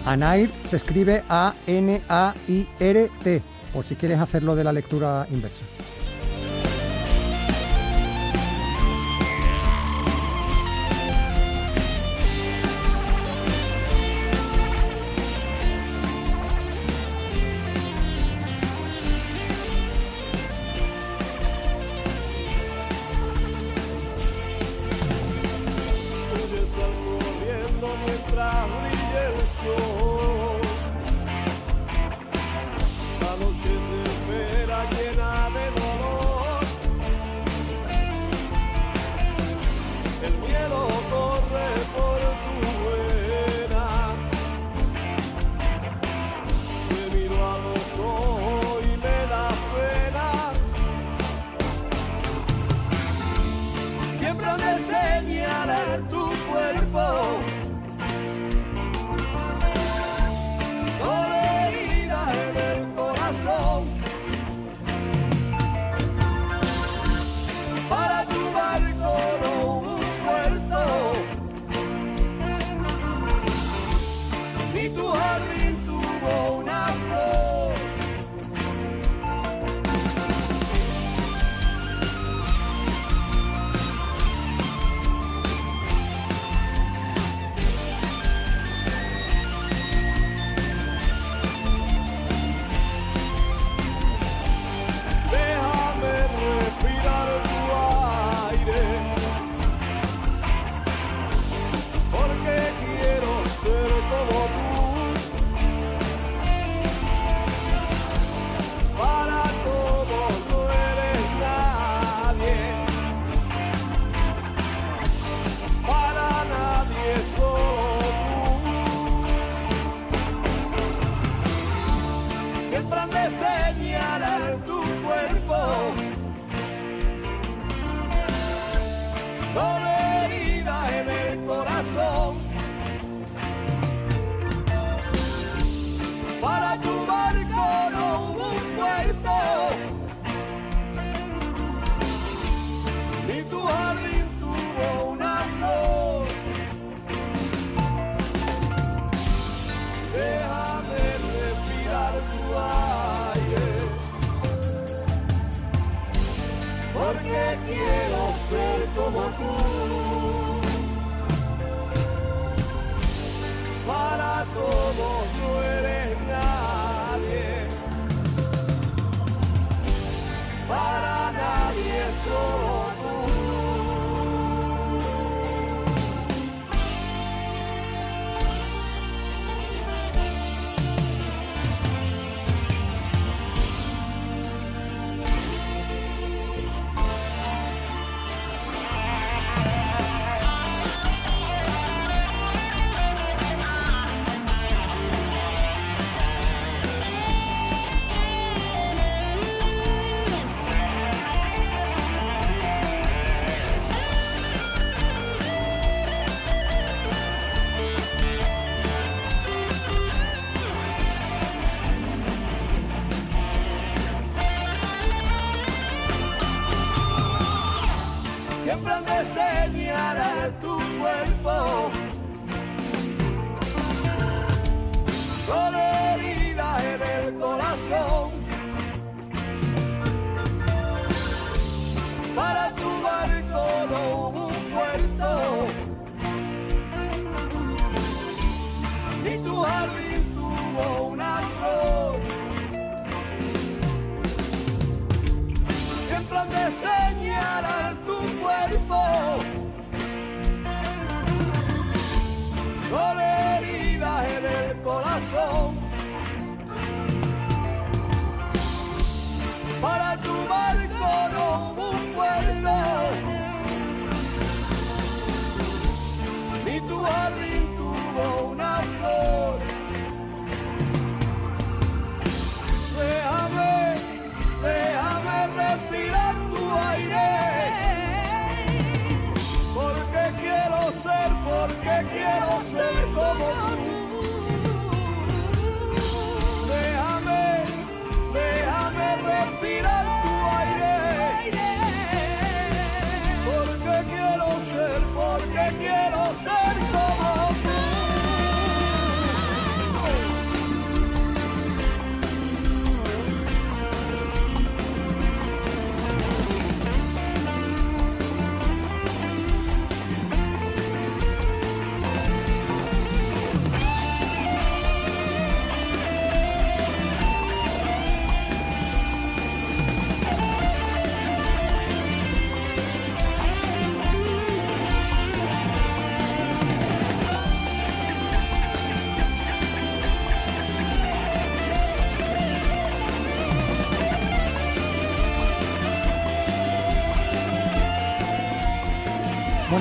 Anair 0.06 0.50
se 0.70 0.76
escribe 0.76 1.22
A-N-A-I-R-T, 1.28 1.82
por 3.74 3.84
si 3.84 3.94
quieres 3.94 4.20
hacerlo 4.20 4.56
de 4.56 4.64
la 4.64 4.72
lectura 4.72 5.26
inversa. 5.30 5.66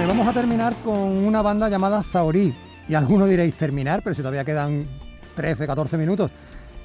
Vamos 0.08 0.28
a 0.28 0.34
terminar 0.34 0.74
con 0.84 0.94
una 0.98 1.42
banda 1.42 1.70
llamada 1.70 2.04
Zaorí. 2.04 2.54
Y 2.88 2.94
algunos 2.96 3.30
diréis, 3.30 3.56
terminar, 3.56 4.02
pero 4.04 4.14
si 4.16 4.22
todavía 4.22 4.44
quedan 4.44 4.84
13, 5.36 5.66
14 5.66 5.98
minutos. 5.98 6.32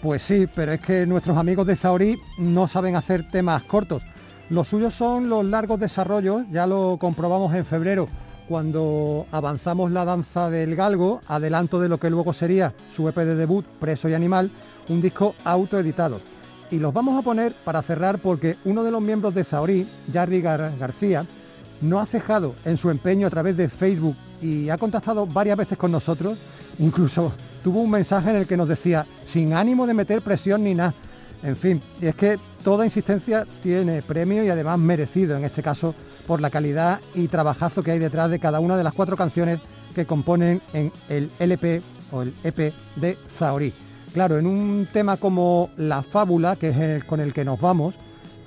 Pues 0.01 0.23
sí, 0.23 0.47
pero 0.55 0.73
es 0.73 0.81
que 0.81 1.07
nuestros 1.07 1.37
amigos 1.37 1.67
de 1.67 1.75
Zaorí 1.77 2.19
no 2.39 2.69
saben 2.69 2.95
hacer 2.95 3.29
temas 3.31 3.63
cortos. 3.65 4.03
Los 4.51 4.69
suyos 4.69 4.95
son 4.95 5.29
los 5.29 5.45
largos 5.45 5.81
desarrollos, 5.81 6.43
ya 6.53 6.67
lo 6.67 6.99
comprobamos 7.01 7.53
en 7.55 7.65
febrero 7.65 8.09
cuando 8.49 9.27
avanzamos 9.33 9.91
la 9.91 10.05
danza 10.05 10.49
del 10.51 10.77
galgo, 10.77 11.21
adelanto 11.27 11.81
de 11.81 11.89
lo 11.89 11.99
que 11.99 12.11
luego 12.11 12.33
sería 12.33 12.73
su 12.95 13.09
EP 13.09 13.17
de 13.17 13.35
debut, 13.35 13.67
Preso 13.81 14.09
y 14.09 14.15
Animal, 14.15 14.53
un 14.89 15.03
disco 15.03 15.35
autoeditado. 15.45 16.21
Y 16.71 16.79
los 16.79 16.93
vamos 16.95 17.19
a 17.19 17.23
poner 17.23 17.53
para 17.65 17.83
cerrar 17.83 18.19
porque 18.21 18.55
uno 18.65 18.85
de 18.85 18.93
los 18.93 19.03
miembros 19.03 19.35
de 19.35 19.43
Zaorí, 19.43 19.89
Jarry 20.13 20.43
Gar- 20.43 20.79
García, 20.79 21.27
no 21.81 22.01
ha 22.01 22.07
cejado 22.07 22.55
en 22.65 22.77
su 22.77 22.91
empeño 22.91 23.27
a 23.27 23.31
través 23.31 23.57
de 23.57 23.69
Facebook 23.69 24.17
y 24.41 24.69
ha 24.69 24.79
contactado 24.79 25.27
varias 25.27 25.57
veces 25.57 25.79
con 25.79 25.93
nosotros. 25.93 26.39
Incluso 26.79 27.33
tuvo 27.63 27.81
un 27.81 27.91
mensaje 27.91 28.31
en 28.31 28.37
el 28.37 28.47
que 28.47 28.57
nos 28.57 28.69
decía, 28.69 29.07
sin 29.25 29.55
ánimo 29.55 29.87
de 29.87 29.95
meter 29.95 30.23
presión 30.23 30.65
ni 30.65 30.75
nada. 30.75 30.95
En 31.43 31.57
fin, 31.57 31.81
y 32.01 32.07
es 32.07 32.15
que 32.15 32.39
toda 32.65 32.85
insistencia 32.85 33.47
tiene 33.63 34.03
premio 34.03 34.43
y 34.43 34.49
además 34.49 34.79
merecido, 34.79 35.37
en 35.37 35.45
este 35.45 35.63
caso, 35.63 35.95
por 36.27 36.41
la 36.41 36.51
calidad 36.51 37.01
y 37.15 37.29
trabajazo 37.29 37.83
que 37.83 37.93
hay 37.93 37.99
detrás 37.99 38.31
de 38.31 38.39
cada 38.39 38.61
una 38.61 38.77
de 38.77 38.85
las 38.85 38.95
cuatro 38.95 39.17
canciones 39.17 39.61
que 39.95 40.07
componen 40.07 40.61
en 40.73 40.93
el 41.09 41.31
LP 41.39 41.83
o 42.11 42.23
el 42.23 42.35
EP 42.43 42.73
de 42.97 43.17
Zaorí. 43.37 43.73
Claro, 44.13 44.39
en 44.39 44.47
un 44.47 44.89
tema 44.93 45.17
como 45.19 45.71
La 45.77 46.03
Fábula, 46.03 46.57
que 46.57 46.71
es 46.71 46.77
el 46.77 47.05
con 47.05 47.21
el 47.21 47.33
que 47.33 47.45
nos 47.45 47.61
vamos, 47.61 47.95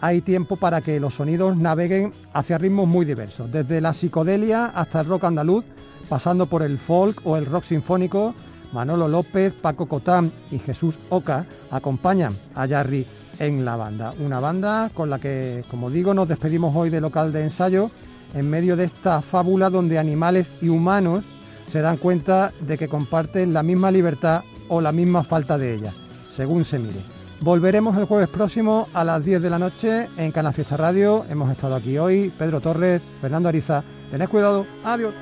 hay 0.01 0.21
tiempo 0.21 0.55
para 0.55 0.81
que 0.81 0.99
los 0.99 1.15
sonidos 1.15 1.57
naveguen 1.57 2.13
hacia 2.33 2.57
ritmos 2.57 2.87
muy 2.87 3.05
diversos, 3.05 3.51
desde 3.51 3.81
la 3.81 3.93
psicodelia 3.93 4.67
hasta 4.67 5.01
el 5.01 5.07
rock 5.07 5.25
andaluz, 5.25 5.65
pasando 6.07 6.45
por 6.45 6.63
el 6.63 6.77
folk 6.77 7.21
o 7.25 7.37
el 7.37 7.45
rock 7.45 7.63
sinfónico. 7.63 8.33
Manolo 8.71 9.07
López, 9.07 9.53
Paco 9.53 9.87
Cotán 9.87 10.31
y 10.51 10.59
Jesús 10.59 10.99
Oca 11.09 11.45
acompañan 11.71 12.37
a 12.53 12.67
Jarry 12.67 13.05
en 13.39 13.65
la 13.65 13.75
banda. 13.75 14.13
Una 14.19 14.39
banda 14.39 14.91
con 14.93 15.09
la 15.09 15.17
que, 15.17 15.63
como 15.69 15.89
digo, 15.89 16.13
nos 16.13 16.27
despedimos 16.27 16.75
hoy 16.75 16.89
de 16.89 17.01
local 17.01 17.33
de 17.33 17.43
ensayo 17.43 17.89
en 18.35 18.49
medio 18.49 18.75
de 18.75 18.83
esta 18.85 19.21
fábula 19.21 19.69
donde 19.69 19.97
animales 19.97 20.47
y 20.61 20.69
humanos 20.69 21.23
se 21.71 21.81
dan 21.81 21.97
cuenta 21.97 22.51
de 22.61 22.77
que 22.77 22.87
comparten 22.87 23.53
la 23.53 23.63
misma 23.63 23.91
libertad 23.91 24.43
o 24.67 24.81
la 24.81 24.91
misma 24.91 25.23
falta 25.23 25.57
de 25.57 25.73
ella, 25.73 25.93
según 26.35 26.63
se 26.63 26.79
mire. 26.79 27.18
Volveremos 27.41 27.95
el 27.97 28.03
jueves 28.03 28.27
próximo 28.27 28.89
a 28.93 29.03
las 29.05 29.23
10 29.23 29.41
de 29.41 29.49
la 29.49 29.57
noche 29.57 30.09
en 30.17 30.31
Canal 30.31 30.53
Fiesta 30.53 30.75
Radio. 30.75 31.25
Hemos 31.29 31.49
estado 31.49 31.75
aquí 31.75 31.97
hoy, 31.97 32.33
Pedro 32.37 32.59
Torres, 32.59 33.01
Fernando 33.21 33.47
Ariza. 33.47 33.81
Tened 34.11 34.27
cuidado. 34.27 34.65
Adiós. 34.83 35.15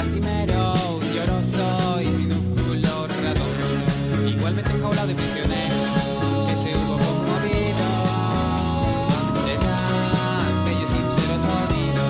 Lastimero, 0.00 0.96
un 0.96 1.06
lloroso 1.12 2.00
y 2.00 2.06
minúsculo 2.06 3.06
ratón, 3.22 4.28
igualmente 4.28 4.70
enjaulado 4.72 5.10
y 5.10 5.14
prisionero, 5.14 6.46
que 6.48 6.54
se 6.62 6.70
hubo 6.74 6.96
conmovido 6.96 7.88
ante 9.20 9.54
tan 9.66 10.64
bello 10.64 10.84
y 10.84 10.90
sincero 10.94 11.36
sonido. 11.48 12.04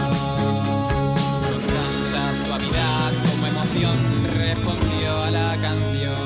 Con 1.47 1.59
tanta 1.75 2.25
suavidad 2.45 3.11
como 3.29 3.43
emoción 3.55 3.99
respondió 4.39 5.11
a 5.25 5.31
la 5.33 5.49
canción. 5.61 6.25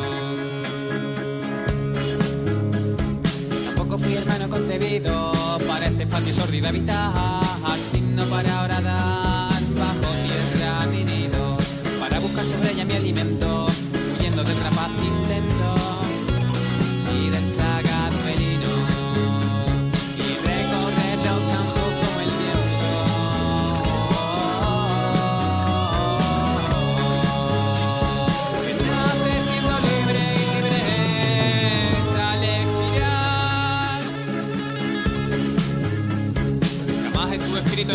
Tampoco 3.64 3.96
fui 3.96 4.14
hermano 4.16 4.50
concebido 4.50 5.32
para 5.66 5.86
este 5.86 6.02
espacio 6.02 6.34
sórdido 6.34 6.68
habitar, 6.68 7.43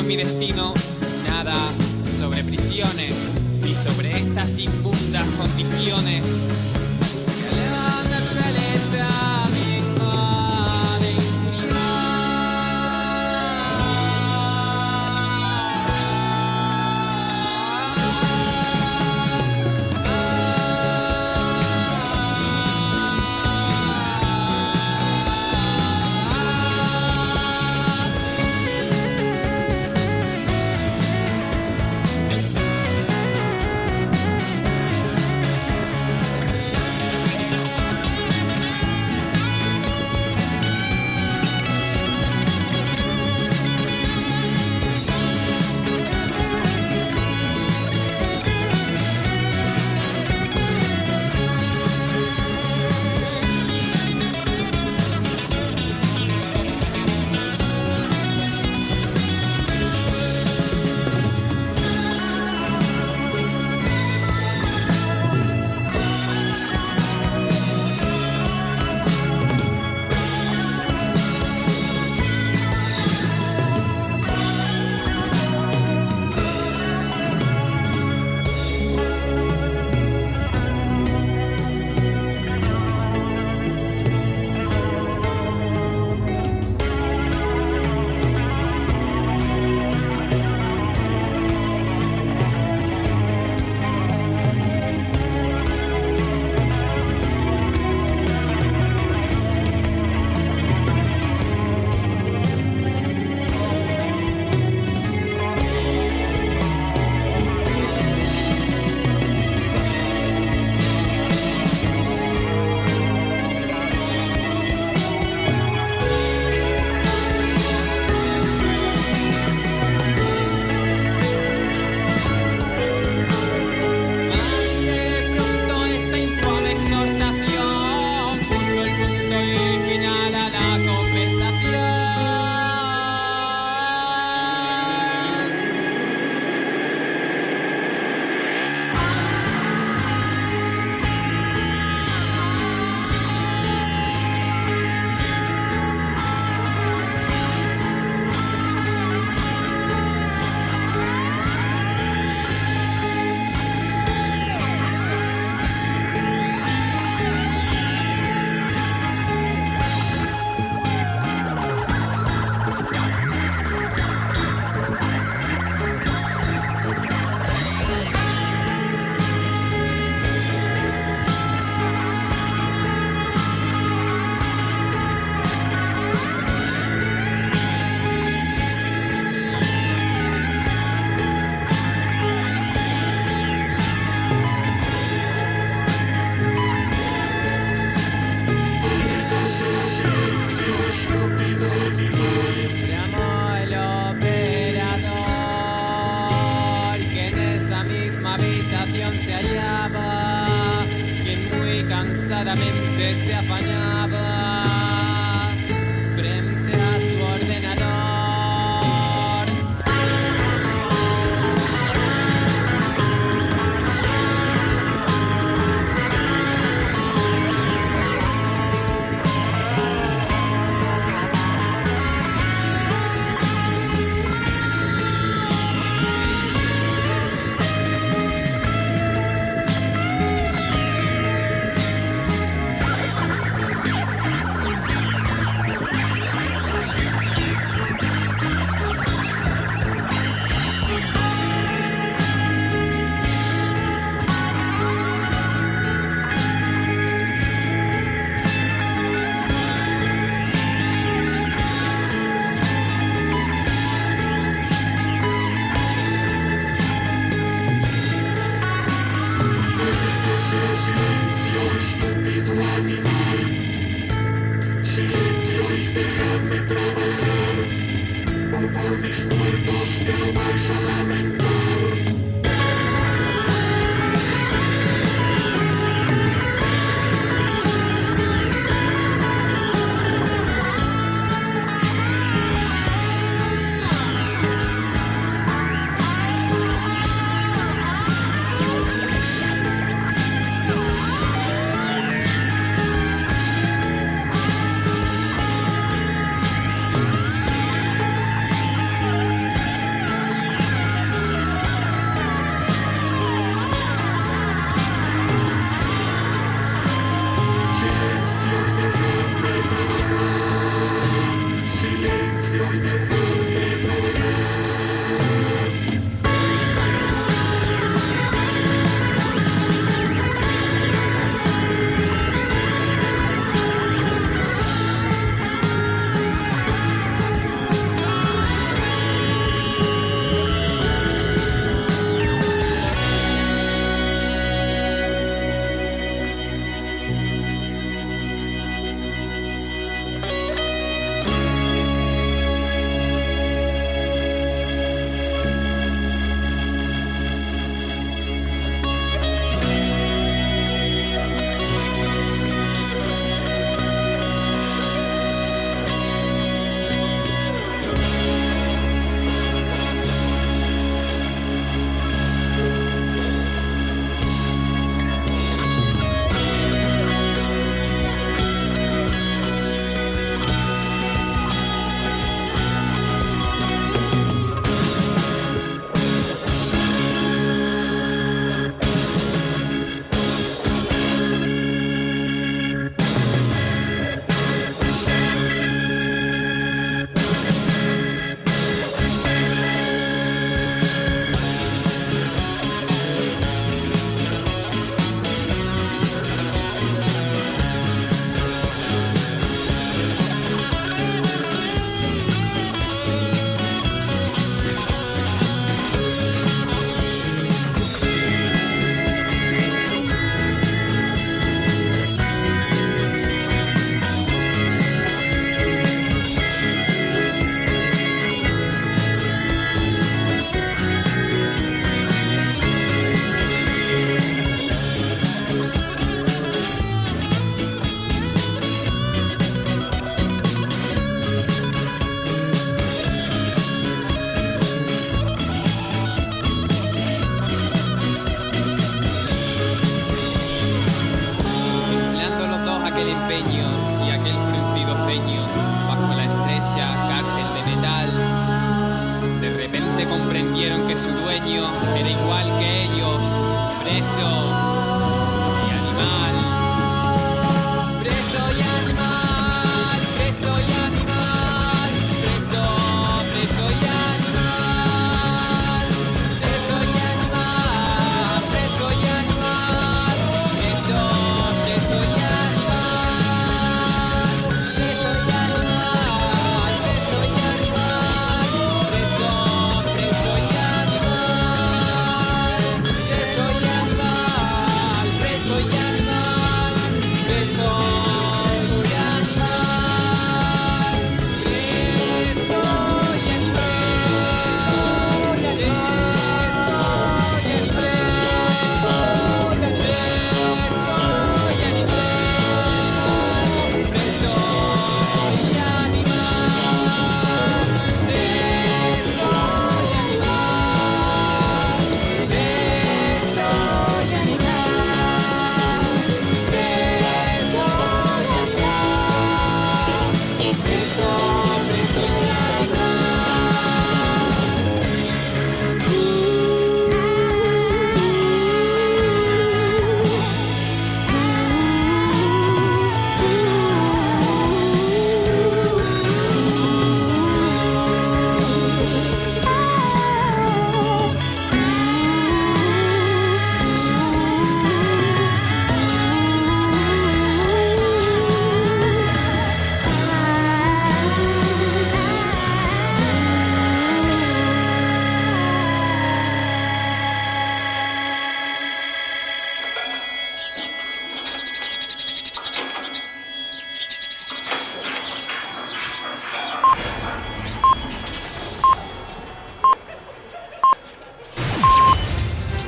mi 0.10 0.16
destino 0.16 0.74